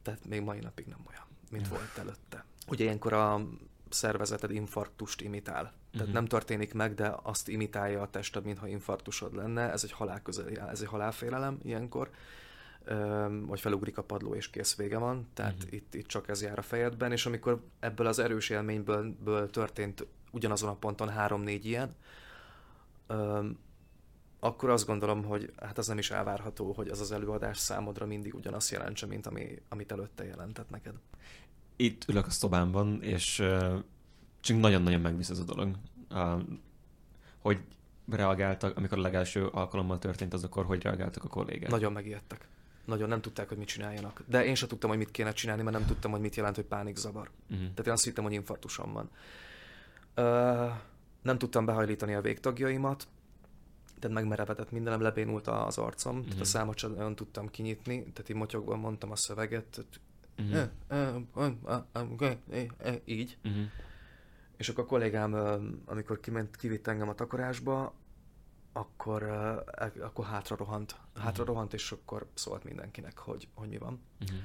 [0.01, 2.45] Tehát még mai napig nem olyan, mint volt előtte.
[2.67, 3.41] Ugye ilyenkor a
[3.89, 5.62] szervezeted infarktust imitál.
[5.63, 6.13] Tehát uh-huh.
[6.13, 9.71] nem történik meg, de azt imitálja a tested, mintha infarktusod lenne.
[9.71, 12.10] Ez egy halálközeli, ez egy halálfélelem ilyenkor.
[12.84, 15.28] Öm, vagy felugrik a padló, és kész vége van.
[15.34, 15.74] Tehát uh-huh.
[15.74, 20.08] itt, itt csak ez jár a fejedben, és amikor ebből az erős élményből ből történt
[20.32, 21.95] ugyanazon a ponton három-négy ilyen,
[23.08, 23.60] öm,
[24.39, 28.36] akkor azt gondolom, hogy hát az nem is elvárható, hogy az az előadás számodra mindig
[28.36, 30.95] ugyanazt jelentse, mint ami, amit előtte jelentett neked
[31.82, 33.80] itt ülök a szobámban, és uh,
[34.39, 35.76] csak nagyon-nagyon megvisz ez a dolog.
[36.10, 36.41] Uh,
[37.39, 37.60] hogy
[38.10, 41.70] reagáltak, amikor a legelső alkalommal történt az, akkor hogy reagáltak a kollégák?
[41.70, 42.48] Nagyon megijedtek.
[42.86, 44.24] Nagyon nem tudták, hogy mit csináljanak.
[44.28, 46.65] De én sem tudtam, hogy mit kéne csinálni, mert nem tudtam, hogy mit jelent, hogy
[46.65, 47.30] pánikzavar.
[47.44, 47.60] Uh-huh.
[47.60, 49.10] Tehát én azt hittem, hogy infarktusom van.
[50.17, 50.72] Uh,
[51.22, 53.08] nem tudtam behajlítani a végtagjaimat,
[54.00, 56.28] tehát megmerevedett mindenem, lebénult az arcom, uh-huh.
[56.28, 59.86] tehát a számot sem nagyon tudtam kinyitni, tehát így motyogban mondtam a szöveget.
[63.06, 63.38] Így.
[63.44, 63.63] Uh-huh.
[64.58, 65.34] És akkor a kollégám,
[65.86, 67.94] amikor kiment, kivitt engem a takarásba,
[68.74, 69.24] akkor,
[70.00, 70.96] akkor hátra rohant.
[71.13, 71.48] Hátra uh-huh.
[71.48, 74.02] rohant, és akkor szólt mindenkinek, hogy, hogy mi van.
[74.22, 74.38] Uh-huh.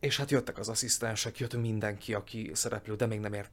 [0.00, 3.50] És hát jöttek az asszisztensek, jött mindenki, aki szereplő, de még nem, ért,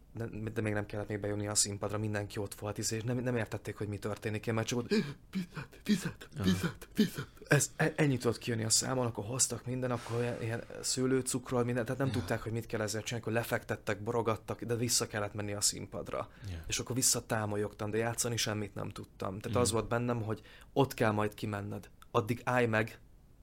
[0.53, 3.77] de még nem kellett még bejönni a színpadra, mindenki ott volt, és nem, nem értették,
[3.77, 4.47] hogy mi történik.
[4.47, 7.27] Én már csak ott, vizet, vizet, vizet, vizet.
[7.47, 11.83] Ez, e, ennyit tudott kijönni a számon, akkor hoztak minden, akkor ilyen, ilyen szőlőcukrol, minden,
[11.83, 12.19] tehát nem yeah.
[12.19, 16.29] tudták, hogy mit kell ezzel csinálni, akkor lefektettek, borogattak, de vissza kellett menni a színpadra.
[16.49, 16.61] Yeah.
[16.67, 19.39] És akkor visszatámolyogtam, de játszani semmit nem tudtam.
[19.39, 19.61] Tehát mm.
[19.61, 20.41] az volt bennem, hogy
[20.73, 21.89] ott kell majd kimenned.
[22.11, 22.99] Addig állj meg,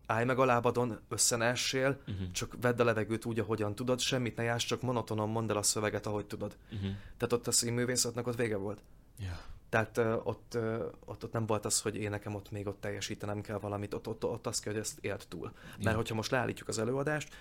[0.06, 2.30] állj meg a lábadon, összenessél, uh-huh.
[2.30, 5.62] csak vedd a levegőt úgy, ahogyan tudod, semmit ne jáss, csak monotonon mondd el a
[5.62, 6.56] szöveget, ahogy tudod.
[6.64, 6.90] Uh-huh.
[7.16, 8.82] Tehát ott a színművészetnek ott vége volt.
[9.18, 9.36] Yeah.
[9.68, 12.80] Tehát uh, ott, uh, ott, ott nem volt az, hogy én nekem ott még ott
[12.80, 15.52] teljesítenem kell valamit, ott, ott, ott azt kell, hogy ezt élt túl.
[15.70, 15.96] Mert yeah.
[15.96, 17.34] hogyha most leállítjuk az előadást,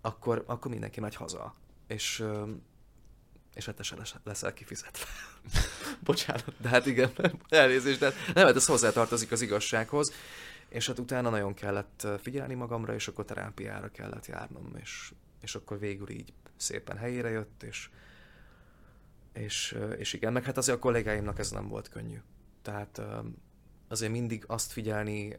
[0.00, 1.54] akkor, akkor mindenki megy haza.
[1.86, 2.48] És, uh,
[3.54, 5.04] és hát te leszel kifizetve.
[6.04, 7.10] Bocsánat, de hát igen,
[7.48, 10.12] elnézést, de nem, hát ez hozzátartozik az igazsághoz
[10.70, 15.78] és hát utána nagyon kellett figyelni magamra, és akkor terápiára kellett járnom, és, és akkor
[15.78, 17.90] végül így szépen helyére jött, és,
[19.32, 22.20] és, és igen, meg hát azért a kollégáimnak ez nem volt könnyű.
[22.62, 23.00] Tehát
[23.88, 25.36] azért mindig azt figyelni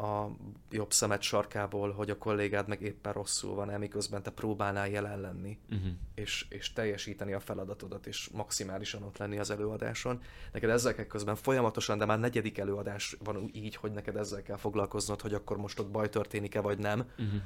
[0.00, 0.30] a
[0.70, 5.58] jobb szemet sarkából, hogy a kollégád meg éppen rosszul van, miközben te próbálnál jelen lenni,
[5.70, 5.92] uh-huh.
[6.14, 10.22] és, és teljesíteni a feladatodat, és maximálisan ott lenni az előadáson.
[10.52, 15.20] Neked ezzel közben folyamatosan, de már negyedik előadás van így, hogy neked ezzel kell foglalkoznod,
[15.20, 16.98] hogy akkor most ott baj történik-e, vagy nem.
[16.98, 17.40] Uh-huh.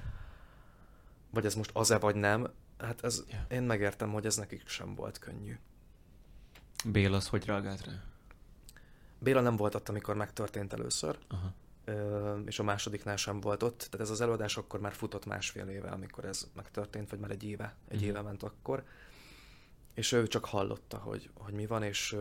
[1.30, 2.50] Vagy ez most az-e, vagy nem.
[2.78, 3.42] Hát ez, yeah.
[3.48, 5.58] én megértem, hogy ez nekik sem volt könnyű.
[6.84, 7.92] Béla az hogy reagált rá?
[9.18, 11.18] Béla nem volt ott, amikor megtörtént először.
[11.30, 11.50] Uh-huh
[12.44, 13.79] és a másodiknál sem volt ott.
[13.79, 17.44] Tehát ez az előadás akkor már futott másfél éve, amikor ez megtörtént, vagy már egy
[17.44, 18.05] éve, egy mm.
[18.05, 18.85] éve ment akkor.
[19.94, 22.16] És ő csak hallotta, hogy, hogy mi van, és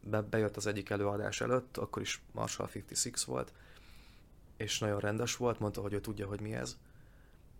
[0.00, 3.52] be, bejött az egyik előadás előtt, akkor is Marshall 56 volt,
[4.56, 6.76] és nagyon rendes volt, mondta, hogy ő tudja, hogy mi ez,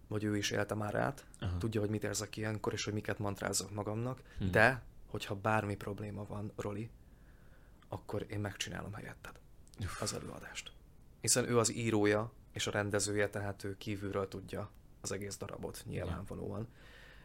[0.08, 1.58] hogy ő is élte már át, Aha.
[1.58, 4.50] tudja, hogy mit érzek ilyenkor, és hogy miket mantrázok magamnak, mm.
[4.50, 6.90] de hogyha bármi probléma van, Roli,
[7.88, 9.40] akkor én megcsinálom helyetted
[10.00, 10.75] az előadást
[11.26, 16.58] hiszen ő az írója és a rendezője, tehát ő kívülről tudja az egész darabot nyilvánvalóan.
[16.58, 16.72] Yeah.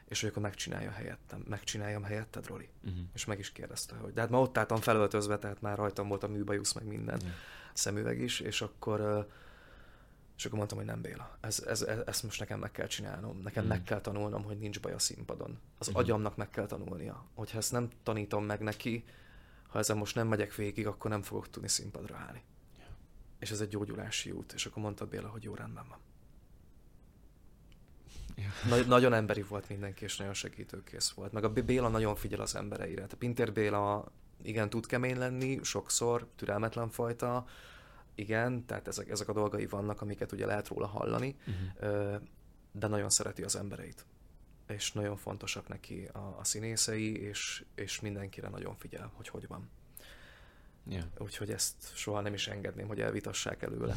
[0.07, 1.43] És hogy akkor megcsinálja helyettem.
[1.47, 2.69] Megcsináljam helyetted, Roli?
[2.83, 2.99] Uh-huh.
[3.13, 6.23] És meg is kérdezte, hogy de hát ma ott álltam felöltözve, tehát már rajtam volt
[6.23, 7.33] a műbajusz, meg minden yeah.
[7.73, 9.27] szemüveg is, és akkor
[10.37, 13.37] És akkor mondtam, hogy nem Béla, ez, ez, ez, ezt most nekem meg kell csinálnom,
[13.37, 13.67] nekem mm.
[13.67, 15.59] meg kell tanulnom, hogy nincs baj a színpadon.
[15.77, 15.93] Az mm.
[15.93, 17.25] agyamnak meg kell tanulnia.
[17.33, 19.03] Hogyha ezt nem tanítom meg neki,
[19.67, 22.43] ha ezen most nem megyek végig, akkor nem fogok tudni színpadra állni.
[23.41, 24.51] És ez egy gyógyulási út.
[24.51, 25.99] És akkor mondta Béla, hogy jó rendben van.
[28.35, 28.51] Yeah.
[28.69, 31.31] Na- nagyon emberi volt mindenki, és nagyon segítőkész volt.
[31.31, 33.05] Meg a Béla nagyon figyel az embereire.
[33.11, 34.11] A Pintér Béla
[34.43, 37.45] igen tud kemény lenni, sokszor, türelmetlen fajta,
[38.15, 42.21] igen, tehát ezek, ezek a dolgai vannak, amiket ugye lehet róla hallani, uh-huh.
[42.71, 44.05] de nagyon szereti az embereit.
[44.67, 49.69] És nagyon fontosak neki a, a színészei, és, és mindenkire nagyon figyel, hogy hogy van.
[50.83, 51.05] Yeah.
[51.17, 53.95] Úgyhogy ezt soha nem is engedném, hogy elvitassák előle.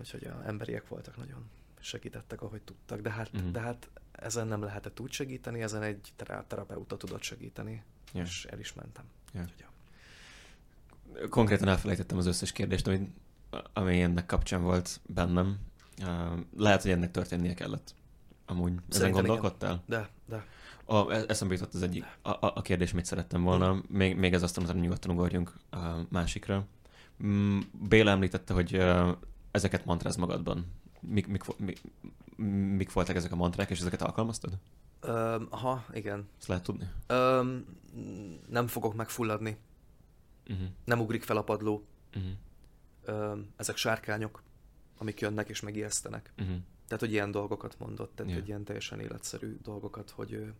[0.00, 3.50] Úgyhogy a emberiek voltak nagyon segítettek, ahogy tudtak, de hát, uh-huh.
[3.50, 6.12] de hát ezen nem lehetett úgy segíteni, ezen egy
[6.46, 7.82] terapeuta tudott segíteni,
[8.12, 8.26] yeah.
[8.26, 9.04] és el is mentem.
[9.32, 9.46] Yeah.
[9.46, 9.64] Úgyhogy,
[11.28, 13.12] Konkrétan elfelejtettem az összes kérdést, ami,
[13.72, 15.58] ami ennek kapcsán volt bennem.
[16.56, 17.94] Lehet, hogy ennek történnie kellett.
[18.46, 19.82] Amúgy ezen gondolkodtál?
[19.86, 20.00] Igen.
[20.00, 20.46] De, de.
[20.88, 23.82] A, e, eszembe jutott az egyik, a, a kérdés, mit szerettem volna.
[23.88, 26.66] Még, még ez azt mondom, hogy nyugodtan ugorjunk a másikra.
[27.24, 28.82] Mm, Béla említette, hogy
[29.50, 30.66] ezeket mantráz magadban.
[31.00, 31.80] Mik, mik, mik,
[32.76, 34.58] mik voltak ezek a mantrák, és ezeket alkalmaztad?
[35.06, 36.28] Um, aha, igen.
[36.38, 36.88] Ezt lehet tudni?
[37.08, 37.64] Um,
[38.48, 39.56] nem fogok megfulladni.
[40.48, 40.66] Uh-huh.
[40.84, 41.86] Nem ugrik fel a padló.
[42.14, 43.32] Uh-huh.
[43.32, 44.42] Um, ezek sárkányok,
[44.98, 46.32] amik jönnek és megijesztenek.
[46.38, 46.56] Uh-huh.
[46.86, 48.42] Tehát, hogy ilyen dolgokat mondott, tehát yeah.
[48.42, 50.52] egy ilyen teljesen életszerű dolgokat, hogy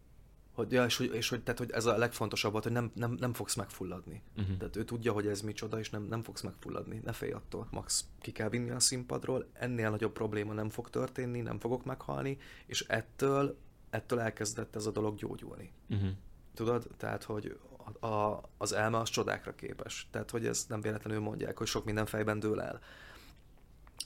[0.56, 3.16] hogy, ja, és, hogy, és hogy, tehát, hogy ez a legfontosabb volt, hogy nem, nem,
[3.20, 4.22] nem fogsz megfulladni.
[4.36, 4.56] Uh-huh.
[4.56, 7.00] Tehát ő tudja, hogy ez micsoda, és nem, nem fogsz megfulladni.
[7.04, 7.68] Ne félj attól.
[7.70, 12.38] Max ki kell vinni a színpadról, ennél nagyobb probléma nem fog történni, nem fogok meghalni,
[12.66, 13.58] és ettől,
[13.90, 15.72] ettől elkezdett ez a dolog gyógyulni.
[15.88, 16.10] Uh-huh.
[16.54, 16.86] Tudod?
[16.96, 17.58] Tehát, hogy
[18.00, 20.08] a, a, az elme az csodákra képes.
[20.10, 22.80] Tehát, hogy ez nem véletlenül mondják, hogy sok minden fejben dől el.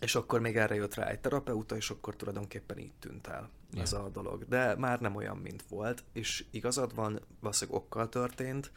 [0.01, 3.83] És akkor még erre jött rá egy terapeuta, és akkor tulajdonképpen így tűnt el yeah.
[3.83, 4.49] ez a dolog.
[4.49, 8.73] De már nem olyan, mint volt, és igazad van, valószínűleg okkal történt.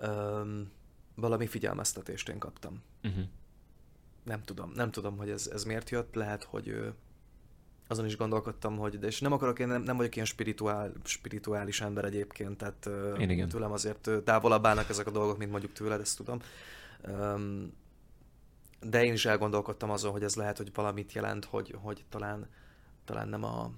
[0.00, 0.70] Um,
[1.14, 2.82] valami figyelmeztetést én kaptam.
[3.02, 3.24] Uh-huh.
[4.24, 6.92] Nem tudom, nem tudom, hogy ez, ez miért jött, lehet, hogy
[7.86, 11.80] azon is gondolkodtam, hogy, de és nem akarok, én nem, nem vagyok ilyen spirituál, spirituális
[11.80, 12.88] ember egyébként, tehát
[13.18, 13.48] én igen.
[13.48, 16.40] tőlem azért távolabb állnak ezek a dolgok, mint mondjuk tőled, ezt tudom.
[18.80, 22.48] De én is elgondolkodtam azon, hogy ez lehet, hogy valamit jelent, hogy, hogy talán,
[23.04, 23.70] talán nem a,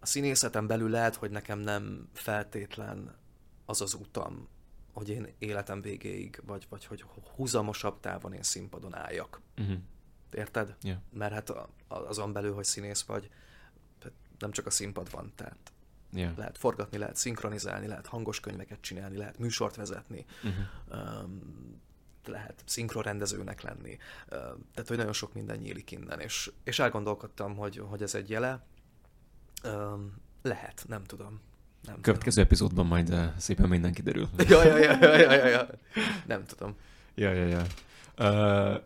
[0.00, 3.16] a színészeten belül lehet, hogy nekem nem feltétlen
[3.64, 4.48] az az utam,
[4.92, 9.40] hogy én életem végéig, vagy, vagy hogy húzamosabb távon én színpadon álljak.
[9.58, 9.78] Uh-huh.
[10.32, 10.76] Érted?
[10.82, 10.98] Yeah.
[11.10, 11.52] Mert hát
[11.88, 13.30] azon belül, hogy színész vagy,
[14.38, 15.72] nem csak a színpad van, tehát
[16.12, 16.36] yeah.
[16.36, 21.22] lehet forgatni, lehet szinkronizálni, lehet hangos könyveket csinálni, lehet műsort vezetni, uh-huh.
[21.22, 21.80] um,
[22.28, 23.98] lehet szinkronrendezőnek lenni.
[24.28, 28.64] Tehát, hogy nagyon sok minden nyílik innen, és, és elgondolkodtam, hogy, hogy ez egy jele.
[30.42, 31.40] Lehet, nem tudom.
[31.82, 32.44] Nem Következő tudom.
[32.44, 34.28] epizódban majd szépen minden kiderül.
[34.48, 35.66] ja, ja, ja, ja, ja, ja.
[36.26, 36.76] Nem tudom.
[37.14, 37.62] Ja, ja, ja.
[38.18, 38.82] Uh,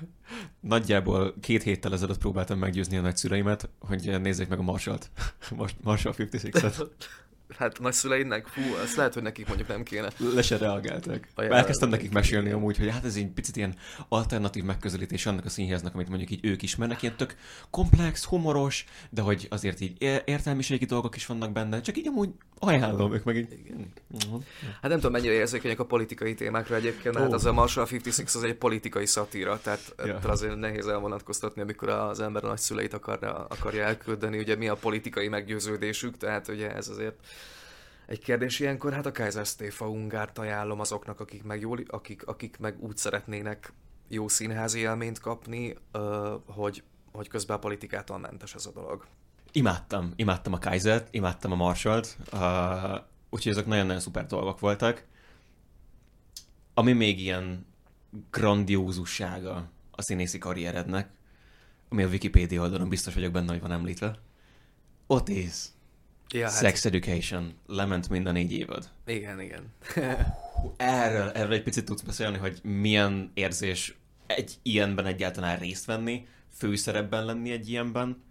[0.60, 5.10] nagyjából két héttel ezelőtt próbáltam meggyőzni a nagyszüleimet, hogy nézzék meg a Marshall-t.
[5.82, 6.88] Marshall 56-et.
[7.58, 10.08] Hát nagyszüleidnek, fú, ezt lehet, hogy nekik mondjuk nem kéne.
[10.34, 11.28] Le se reagáltak.
[11.34, 13.74] Ajá, Elkezdtem nekik mesélni amúgy, hogy hát ez egy picit ilyen
[14.08, 17.36] alternatív megközelítés annak a színháznak, amit mondjuk így ők ismernek, ilyen tök
[17.70, 23.14] komplex, humoros, de hogy azért így értelmiségi dolgok is vannak benne, csak így amúgy ajánlom,
[23.14, 23.52] ők meg így...
[23.64, 23.92] Igen.
[24.80, 27.22] Hát nem tudom, mennyire érzékenyek a politikai témákra egyébként, oh.
[27.22, 30.18] hát az a Marshall 56 az egy politikai szatíra, tehát ja.
[30.22, 35.28] azért nehéz elvonatkoztatni, amikor az ember a nagyszüleit akarja, akarja elküldeni, ugye mi a politikai
[35.28, 37.14] meggyőződésük, tehát ugye ez azért
[38.06, 42.58] egy kérdés ilyenkor, hát a Kaiser Stéfa Ungárt ajánlom azoknak, akik meg, jól, akik, akik
[42.58, 43.72] meg úgy szeretnének
[44.08, 45.76] jó színházi élményt kapni,
[46.46, 49.06] hogy, hogy közben a politikától mentes ez a dolog.
[49.52, 52.40] Imádtam, imádtam a Kaisert, imádtam a Marshallt, uh,
[53.30, 55.04] úgyhogy ezek nagyon-nagyon szuper dolgok voltak.
[56.74, 57.66] Ami még ilyen
[58.30, 61.10] grandiózussága a színészi karrierednek,
[61.88, 64.18] ami a Wikipedia oldalon biztos vagyok benne, hogy van említve.
[65.06, 65.64] Otis.
[66.30, 66.60] Ja, hát...
[66.60, 67.54] Sex Education.
[67.66, 68.88] Lement mind a négy évad.
[69.06, 69.72] Igen, igen.
[70.76, 77.24] erről, erről egy picit tudsz beszélni, hogy milyen érzés egy ilyenben egyáltalán részt venni, főszerepben
[77.24, 78.22] lenni egy ilyenben,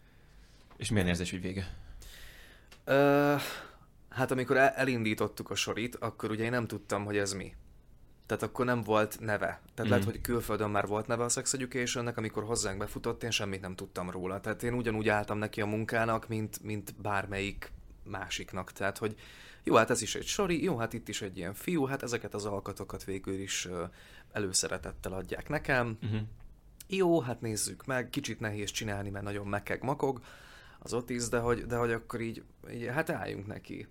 [0.77, 1.73] és milyen érzés, hogy vége?
[2.88, 3.41] Uh,
[4.10, 7.53] hát amikor elindítottuk a sorit, akkor ugye én nem tudtam, hogy ez mi.
[8.25, 9.62] Tehát akkor nem volt neve.
[9.73, 9.89] Tehát mm.
[9.89, 13.75] lehet, hogy külföldön már volt neve a Sex Educationnek, amikor hozzánk befutott, én semmit nem
[13.75, 14.39] tudtam róla.
[14.39, 17.71] Tehát én ugyanúgy álltam neki a munkának, mint, mint bármelyik
[18.06, 18.72] másiknak.
[18.72, 19.15] Tehát, hogy
[19.63, 22.34] jó, hát ez is egy sori, jó, hát itt is egy ilyen fiú, hát ezeket
[22.34, 23.68] az alkatokat végül is
[24.32, 25.98] előszeretettel adják nekem.
[26.04, 26.22] Uh-huh.
[26.88, 30.22] jó, hát nézzük meg, kicsit nehéz csinálni, mert nagyon mekeg makog
[30.80, 33.88] az Otis, de hogy, de hogy akkor így, így, hát álljunk neki.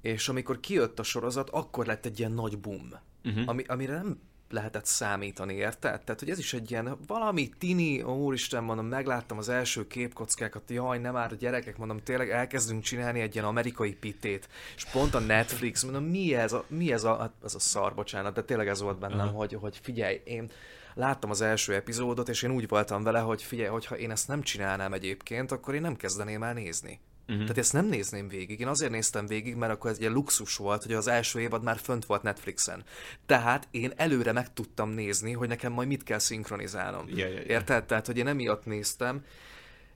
[0.00, 2.88] És amikor kijött a sorozat, akkor lett egy ilyen nagy boom,
[3.24, 3.48] uh-huh.
[3.48, 4.20] ami, amire nem
[4.52, 6.00] lehetett számítani, érted?
[6.00, 10.70] Tehát, hogy ez is egy ilyen valami tini, ó, úristen, mondom, megláttam az első képkockákat,
[10.70, 15.14] jaj, nem már a gyerekek, mondom, tényleg elkezdünk csinálni egy ilyen amerikai pitét, és pont
[15.14, 18.42] a Netflix, mondom, mi ez a, mi ez a, hát ez a szar, bocsánat, de
[18.42, 19.38] tényleg ez volt bennem, uh-huh.
[19.38, 20.50] hogy, hogy figyelj, én
[20.94, 24.42] láttam az első epizódot, és én úgy voltam vele, hogy figyelj, hogyha én ezt nem
[24.42, 27.00] csinálnám egyébként, akkor én nem kezdeném el nézni.
[27.28, 27.42] Uh-huh.
[27.42, 28.60] Tehát ezt nem nézném végig.
[28.60, 31.78] Én azért néztem végig, mert akkor ez egy luxus volt, hogy az első évad már
[31.78, 32.84] fönt volt Netflixen.
[33.26, 37.06] Tehát én előre meg tudtam nézni, hogy nekem majd mit kell szinkronizálnom.
[37.06, 37.48] Yeah, yeah, yeah.
[37.50, 37.84] Érted?
[37.84, 39.24] Tehát, hogy én emiatt néztem,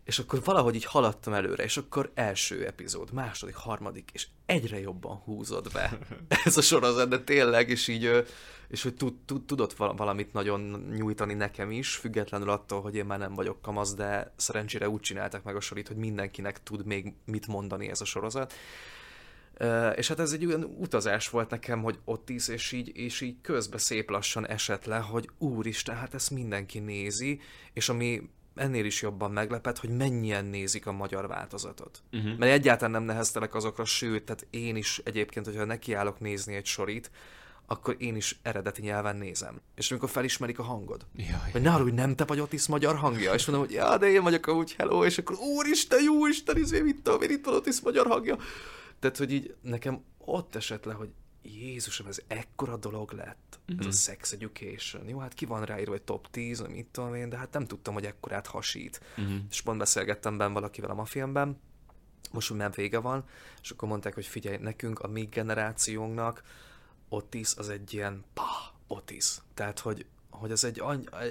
[0.07, 5.17] és akkor valahogy így haladtam előre, és akkor első epizód, második, harmadik, és egyre jobban
[5.17, 5.99] húzod be
[6.45, 8.25] ez a sorozat, de tényleg, és így
[8.69, 13.19] és hogy tud, tud, tudott valamit nagyon nyújtani nekem is, függetlenül attól, hogy én már
[13.19, 17.47] nem vagyok kamasz, de szerencsére úgy csináltak meg a sorit, hogy mindenkinek tud még mit
[17.47, 18.55] mondani ez a sorozat.
[19.95, 23.37] És hát ez egy olyan utazás volt nekem, hogy ott is, és így, és így
[23.41, 27.41] közben szép lassan esett le, hogy úristen, hát ezt mindenki nézi,
[27.73, 32.03] és ami ennél is jobban meglepett, hogy mennyien nézik a magyar változatot.
[32.13, 32.37] Uh-huh.
[32.37, 37.11] Mert egyáltalán nem neheztelek azokra, sőt, tehát én is egyébként, hogyha nekiállok nézni egy sorit,
[37.67, 39.61] akkor én is eredeti nyelven nézem.
[39.75, 42.97] És amikor felismerik a hangod, Jaj, hogy ne arra, hogy nem te vagy Otis magyar
[42.97, 46.57] hangja, és mondom, hogy ja, de én vagyok úgy hello, és akkor úristen, jó Isten,
[46.57, 48.37] izé, mit tudom én, itt van Otis magyar hangja.
[48.99, 51.09] Tehát, hogy így nekem ott esett le, hogy
[51.47, 53.79] Jézusom, ez ekkora dolog lett, uh-huh.
[53.79, 53.97] ez a mhm.
[53.97, 55.09] sex education.
[55.09, 57.67] Jó, hát ki van ráírva, hogy top 10, vagy mit tudom én, de hát nem
[57.67, 59.01] tudtam, hogy ekkorát hasít.
[59.17, 59.37] Uh-huh.
[59.51, 61.61] És pont beszélgettem benne valakivel a mafilmben,
[62.33, 63.25] most már vége van,
[63.63, 66.43] és akkor mondták, hogy figyelj, nekünk, a mi generációnknak
[67.09, 69.39] Otis az egy ilyen pa, Otis.
[69.55, 70.83] Tehát, hogy, hogy ez, egy,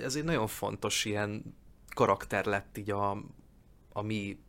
[0.04, 1.56] ez egy nagyon fontos ilyen
[1.94, 3.12] karakter lett így a,
[3.94, 4.40] a mi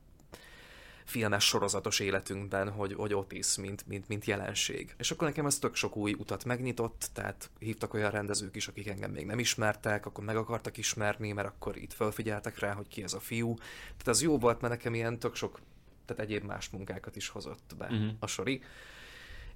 [1.07, 4.95] filmes sorozatos életünkben, hogy, hogy Otis, mint, mint, mint jelenség.
[4.99, 8.89] És akkor nekem ez tök sok új utat megnyitott, tehát hívtak olyan rendezők is, akik
[8.89, 13.03] engem még nem ismertek, akkor meg akartak ismerni, mert akkor itt felfigyeltek rá, hogy ki
[13.03, 13.55] ez a fiú.
[13.87, 15.61] Tehát ez jó volt, mert nekem ilyen tök sok,
[16.05, 18.11] tehát egyéb más munkákat is hozott be uh-huh.
[18.19, 18.63] a sori.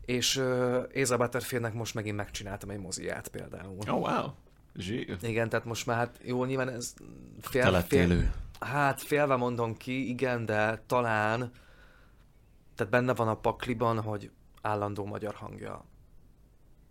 [0.05, 3.77] És uh, Éza Butterfieldnek most megint megcsináltam egy moziát például.
[3.87, 4.31] Oh, wow!
[4.77, 5.17] Zsír.
[5.23, 6.95] Igen, tehát most már hát jó, nyilván ez
[7.41, 11.53] fél, fél, Hát félve mondom ki, igen, de talán
[12.75, 14.31] tehát benne van a pakliban, hogy
[14.63, 15.85] állandó magyar hangja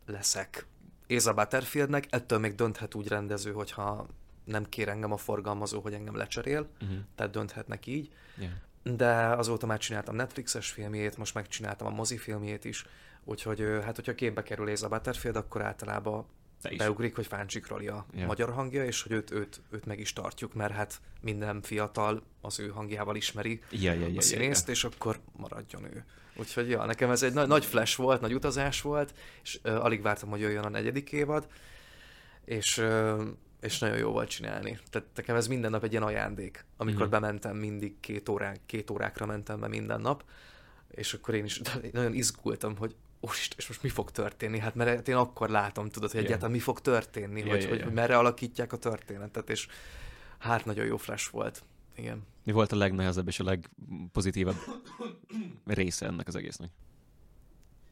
[0.05, 0.67] leszek
[1.07, 4.07] Éza Butterfieldnek, ettől még dönthet úgy rendező, hogyha
[4.43, 6.97] nem kér engem a forgalmazó, hogy engem lecserél, uh-huh.
[7.15, 8.13] tehát dönthetnek így.
[8.37, 8.51] Yeah.
[8.83, 12.85] De azóta már csináltam Netflixes filmjét, most megcsináltam a mozifilmjét is,
[13.23, 16.25] úgyhogy hát hogyha képbe kerül Éza Butterfield, akkor általában
[16.77, 18.27] beugrik, hogy Fáncsik a yeah.
[18.27, 22.59] magyar hangja, és hogy őt, őt, őt meg is tartjuk, mert hát minden fiatal az
[22.59, 24.69] ő hangjával ismeri yeah, yeah, yeah, a színészt, yeah, yeah.
[24.69, 26.05] és akkor maradjon ő.
[26.35, 30.01] Úgyhogy ja, nekem ez egy nagy, nagy flash volt, nagy utazás volt, és uh, alig
[30.01, 31.47] vártam, hogy jöjjön a negyedik évad,
[32.45, 33.21] és, uh,
[33.61, 34.79] és nagyon jó volt csinálni.
[34.89, 37.09] Tehát nekem ez minden nap egy ilyen ajándék, amikor mm-hmm.
[37.09, 40.23] bementem mindig két, órán, két órákra mentem be minden nap,
[40.91, 44.59] és akkor én is nagyon izgultam, hogy úristen, és most mi fog történni?
[44.59, 47.79] Hát mert én akkor látom, tudod, hogy egyáltalán mi fog történni, yeah, hogy, yeah, hogy,
[47.79, 47.93] yeah.
[47.93, 49.67] merre alakítják a történetet, és
[50.37, 51.63] hát nagyon jó flash volt.
[51.95, 52.25] Igen.
[52.43, 54.55] Mi volt a legnehezebb és a legpozitívabb
[55.65, 56.71] része ennek az egésznek?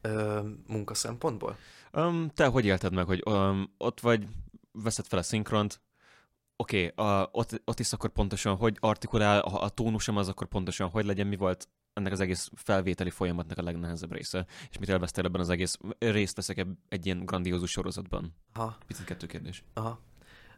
[0.02, 1.58] Ö, munka szempontból?
[1.94, 4.28] Um, te hogy élted meg, hogy um, ott vagy,
[4.72, 5.82] veszed fel a szinkront,
[6.56, 10.90] oké, okay, ott, ott is akkor pontosan hogy artikulál, a, a tónusom az akkor pontosan
[10.90, 15.26] hogy legyen, mi volt ennek az egész felvételi folyamatnak a legnehezebb része, és mit elvesztél
[15.26, 18.34] ebben az egész részt veszek egy ilyen grandiózus sorozatban?
[18.54, 18.78] Ha.
[18.88, 19.64] Picit kettő kérdés.
[19.74, 20.00] Aha.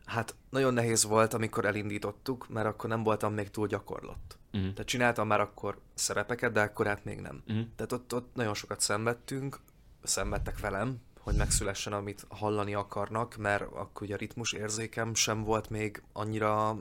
[0.05, 4.37] Hát nagyon nehéz volt, amikor elindítottuk, mert akkor nem voltam még túl gyakorlott.
[4.53, 4.73] Uh-huh.
[4.73, 7.43] Tehát csináltam már akkor szerepeket, de akkor hát még nem.
[7.47, 7.65] Uh-huh.
[7.75, 9.59] Tehát ott, ott nagyon sokat szenvedtünk,
[10.03, 15.69] szenvedtek velem, hogy megszülessen, amit hallani akarnak, mert akkor ugye a ritmus érzékem sem volt
[15.69, 16.77] még annyira,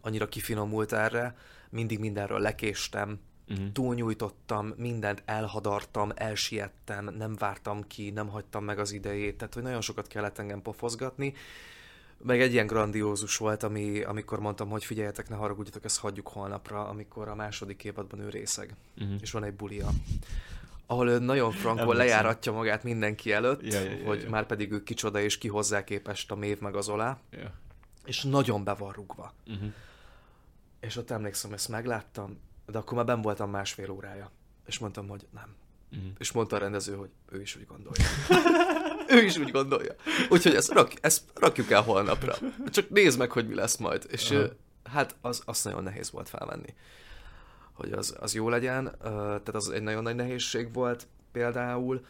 [0.00, 1.36] annyira kifinomult erre.
[1.70, 3.72] Mindig mindenről lekéstem, uh-huh.
[3.72, 9.80] túlnyújtottam, mindent elhadartam, elsiettem, nem vártam ki, nem hagytam meg az idejét, tehát hogy nagyon
[9.80, 11.34] sokat kellett engem pofozgatni.
[12.22, 16.88] Meg egy ilyen grandiózus volt, ami, amikor mondtam, hogy figyeljetek, ne haragudjatok, ezt hagyjuk holnapra,
[16.88, 19.16] amikor a második évadban ő részeg, uh-huh.
[19.20, 19.88] és van egy bulia
[20.90, 24.28] ahol ő nagyon frankon lejáratja magát mindenki előtt, ja, ja, ja, hogy ja.
[24.28, 27.18] már pedig ő kicsoda és ki hozzá képest a mév meg az olá.
[27.30, 27.52] Ja.
[28.04, 29.34] És nagyon be van rúgva.
[29.46, 29.72] Uh-huh.
[30.80, 32.38] És ott emlékszem, ezt megláttam,
[32.70, 34.30] de akkor már ben voltam másfél órája.
[34.66, 35.54] És mondtam, hogy nem.
[35.92, 36.10] Uh-huh.
[36.18, 38.04] És mondta a rendező, hogy ő is úgy gondolja.
[39.16, 39.94] ő is úgy gondolja.
[40.28, 42.34] Úgyhogy ezt, rak, ezt rakjuk el holnapra.
[42.68, 44.06] Csak nézd meg, hogy mi lesz majd.
[44.08, 44.46] És Aha.
[44.84, 46.74] hát az, azt nagyon nehéz volt felvenni
[47.80, 48.94] hogy az, az jó legyen.
[49.02, 52.06] Tehát az egy nagyon nagy nehézség volt például.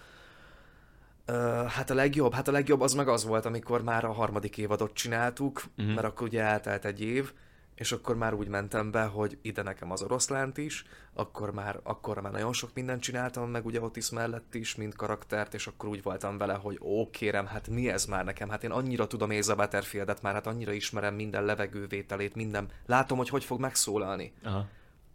[1.67, 4.93] Hát a legjobb, hát a legjobb az meg az volt, amikor már a harmadik évadot
[4.93, 5.95] csináltuk, uh-huh.
[5.95, 7.33] mert akkor ugye eltelt egy év,
[7.81, 12.21] és akkor már úgy mentem be, hogy ide nekem az oroszlánt is, akkor már, akkor
[12.21, 16.03] már nagyon sok mindent csináltam, meg ugye Otis mellett is, mint karaktert, és akkor úgy
[16.03, 18.49] voltam vele, hogy ó, kérem, hát mi ez már nekem?
[18.49, 23.29] Hát én annyira tudom Éza Butterfieldet már, hát annyira ismerem minden levegővételét, minden, látom, hogy
[23.29, 24.33] hogy fog megszólalni.
[24.43, 24.67] Aha.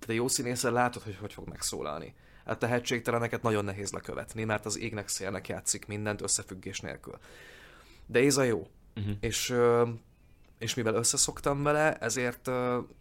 [0.08, 2.14] A jó színészen látod, hogy hogy fog megszólalni.
[2.46, 7.18] Hát tehetségteleneket nagyon nehéz lekövetni, mert az égnek szélnek játszik mindent összefüggés nélkül.
[8.06, 8.68] De Éza jó.
[8.96, 9.16] Uh-huh.
[9.20, 9.56] És,
[10.58, 12.52] és mivel összeszoktam vele, ezért,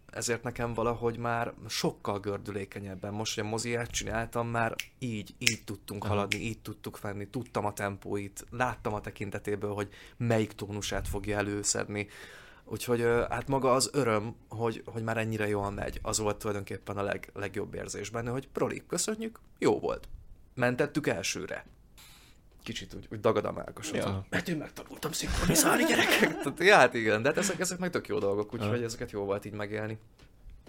[0.05, 3.13] ezért nekem valahogy már sokkal gördülékenyebben.
[3.13, 7.73] Most, hogy a moziát csináltam, már így, így tudtunk haladni, így tudtuk venni, tudtam a
[7.73, 12.07] tempóit, láttam a tekintetéből, hogy melyik tónusát fogja előszedni
[12.67, 17.03] Úgyhogy hát maga az öröm, hogy, hogy már ennyire jól megy, az volt tulajdonképpen a
[17.03, 20.07] leg, legjobb érzés benne, hogy Proli, köszönjük, jó volt.
[20.53, 21.65] Mentettük elsőre.
[22.65, 23.95] Kicsit úgy, úgy dagad a melkosod.
[23.95, 24.25] Ja.
[24.29, 26.37] Mert én megtanultam szinkronizálni gyerekek.
[26.43, 28.85] Tehát, ja, hát igen, de hát ezek, ezek meg tök jó dolgok, úgyhogy ja.
[28.85, 29.97] ezeket jó volt így megélni.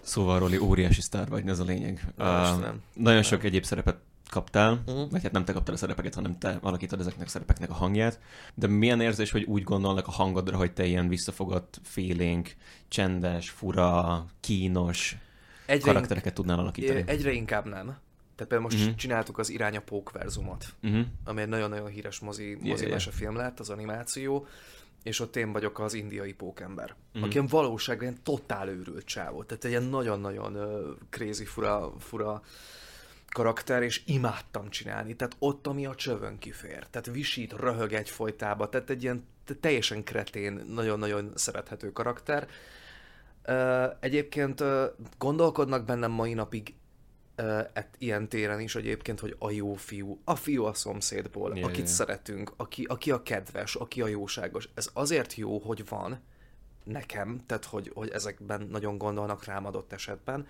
[0.01, 2.01] Szóval Roli, óriási sztár vagy, ez a lényeg.
[2.17, 3.21] Uh, nagyon nem.
[3.21, 3.97] sok egyéb szerepet
[4.29, 5.11] kaptál, uh-huh.
[5.11, 8.19] vagy hát nem te kaptál a szerepeket, hanem te alakítod ezeknek a szerepeknek a hangját,
[8.53, 12.55] de milyen érzés, hogy úgy gondolnak a hangodra, hogy te ilyen visszafogott, félénk,
[12.87, 15.17] csendes, fura, kínos
[15.65, 17.03] egyre karaktereket ink- tudnál alakítani?
[17.05, 17.97] Egyre inkább nem.
[18.37, 18.95] Tehát például most uh-huh.
[18.95, 21.05] csináltuk az Irány a Pók verzumot, uh-huh.
[21.23, 23.13] ami egy nagyon-nagyon híres mozi, mozi yeah, yeah.
[23.13, 24.47] film lett, az animáció,
[25.03, 27.23] és ott én vagyok az indiai pókember, uh-huh.
[27.23, 29.43] aki ilyen valóságban totál őrült csávó.
[29.43, 32.41] Tehát egy ilyen nagyon-nagyon uh, crazy, fura, fura
[33.29, 35.15] karakter, és imádtam csinálni.
[35.15, 36.87] Tehát ott, ami a csövön kifér.
[36.89, 38.69] Tehát visít, röhög egy folytába.
[38.69, 39.27] Tehát egy ilyen
[39.59, 42.47] teljesen kretén, nagyon-nagyon szerethető karakter.
[43.99, 44.63] Egyébként
[45.17, 46.73] gondolkodnak bennem mai napig
[47.73, 51.77] et, ilyen téren is egyébként, hogy a jó fiú, a fiú a szomszédból, yeah, akit
[51.77, 51.89] yeah.
[51.89, 54.69] szeretünk, aki, aki a kedves, aki a jóságos.
[54.73, 56.19] Ez azért jó, hogy van
[56.83, 60.47] nekem, tehát hogy, hogy ezekben nagyon gondolnak rám adott esetben,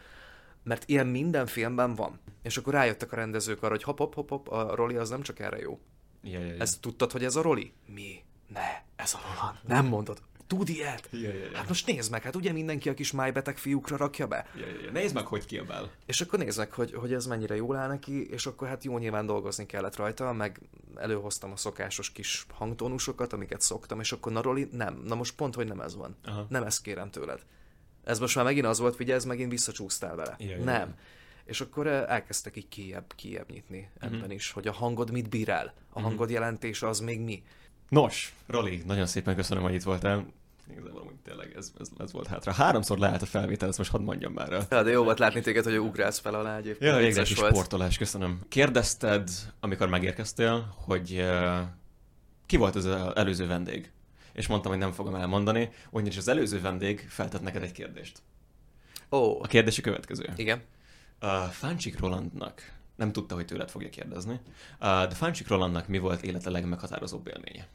[0.63, 2.19] mert ilyen minden filmben van.
[2.41, 5.21] És akkor rájöttek a rendezők arra, hogy hop, hop, hop, hop a Roli az nem
[5.21, 5.79] csak erre jó.
[6.23, 6.61] Ja, ja, ja.
[6.61, 7.73] Ezt tudtad, hogy ez a Roli?
[7.85, 8.23] Mi?
[8.47, 9.57] Ne, ez a Roland.
[9.67, 10.21] Nem mondod.
[10.47, 11.09] Tud ilyet?
[11.11, 11.57] Ja, ja, ja.
[11.57, 14.47] Hát most nézd meg, hát ugye mindenki a kis májbeteg fiúkra rakja be?
[14.55, 14.91] Ja, ja, ja.
[14.91, 15.91] Nézd meg, hogy kiabál.
[16.05, 18.97] És akkor nézd meg, hogy, hogy ez mennyire jól áll neki, és akkor hát jó
[18.97, 20.59] nyilván dolgozni kellett rajta, meg
[20.95, 25.01] előhoztam a szokásos kis hangtónusokat, amiket szoktam, és akkor na Roli, nem.
[25.05, 26.17] Na most pont, hogy nem ez van.
[26.25, 26.45] Aha.
[26.49, 27.45] Nem ezt kérem tőled.
[28.03, 30.35] Ez most már megint az volt, figyelj, ez megint visszacsúsztál vele.
[30.37, 30.95] Igen, nem.
[31.45, 35.65] És akkor elkezdtek így kiebb, kiebb nyitni ebben is, hogy a hangod mit bír el.
[35.65, 36.03] A uh-huh.
[36.03, 37.43] hangod jelentése az még mi.
[37.89, 40.25] Nos, Roli, nagyon szépen köszönöm, hogy itt voltál.
[40.71, 42.51] Igazából amúgy tényleg ez, ez, ez, volt hátra.
[42.51, 44.65] Háromszor leállt a felvétel, ezt most hadd mondjam már.
[44.69, 46.91] Ja, de jó volt látni téged, hogy ugrálsz fel alá egyébként.
[46.91, 48.39] Ja, végre sportolás, köszönöm.
[48.47, 49.29] Kérdezted,
[49.59, 51.59] amikor megérkeztél, hogy uh,
[52.45, 52.85] ki volt az
[53.15, 53.91] előző vendég?
[54.37, 58.21] és mondtam, hogy nem fogom elmondani, ugyanis az előző vendég feltett neked egy kérdést.
[59.11, 59.17] Ó.
[59.17, 59.41] Oh.
[59.41, 60.33] A kérdés a következő.
[60.35, 60.61] Igen.
[61.21, 64.39] Uh, Fáncsik Rolandnak, nem tudta, hogy tőled fogja kérdezni,
[64.79, 67.67] uh, de Fáncsik Rolandnak mi volt élete legmeghatározóbb élménye?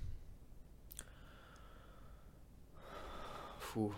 [3.72, 3.94] Fú,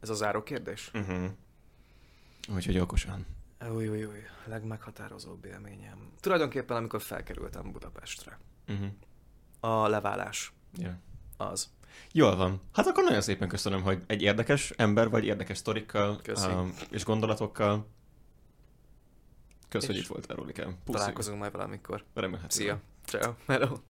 [0.00, 0.90] ez a záró kérdés?
[0.94, 1.30] Uh-huh.
[2.54, 3.26] Úgyhogy okosan.
[3.74, 6.12] Új, új, új, legmeghatározóbb élményem.
[6.20, 8.38] Tulajdonképpen, amikor felkerültem Budapestre.
[8.68, 8.88] Uh-huh.
[9.60, 10.52] A leválás.
[10.76, 10.94] Yeah
[11.38, 11.68] az.
[12.12, 12.60] Jól van.
[12.72, 17.86] Hát akkor nagyon szépen köszönöm, hogy egy érdekes ember vagy, érdekes sztorikkal um, és gondolatokkal.
[19.68, 20.76] Köszönjük, hogy itt voltál, Rólikám.
[20.84, 22.04] Találkozunk majd valamikor.
[22.14, 22.50] Remélhetően.
[22.50, 22.80] Szia.
[23.04, 23.32] Ciao.
[23.46, 23.78] Hello.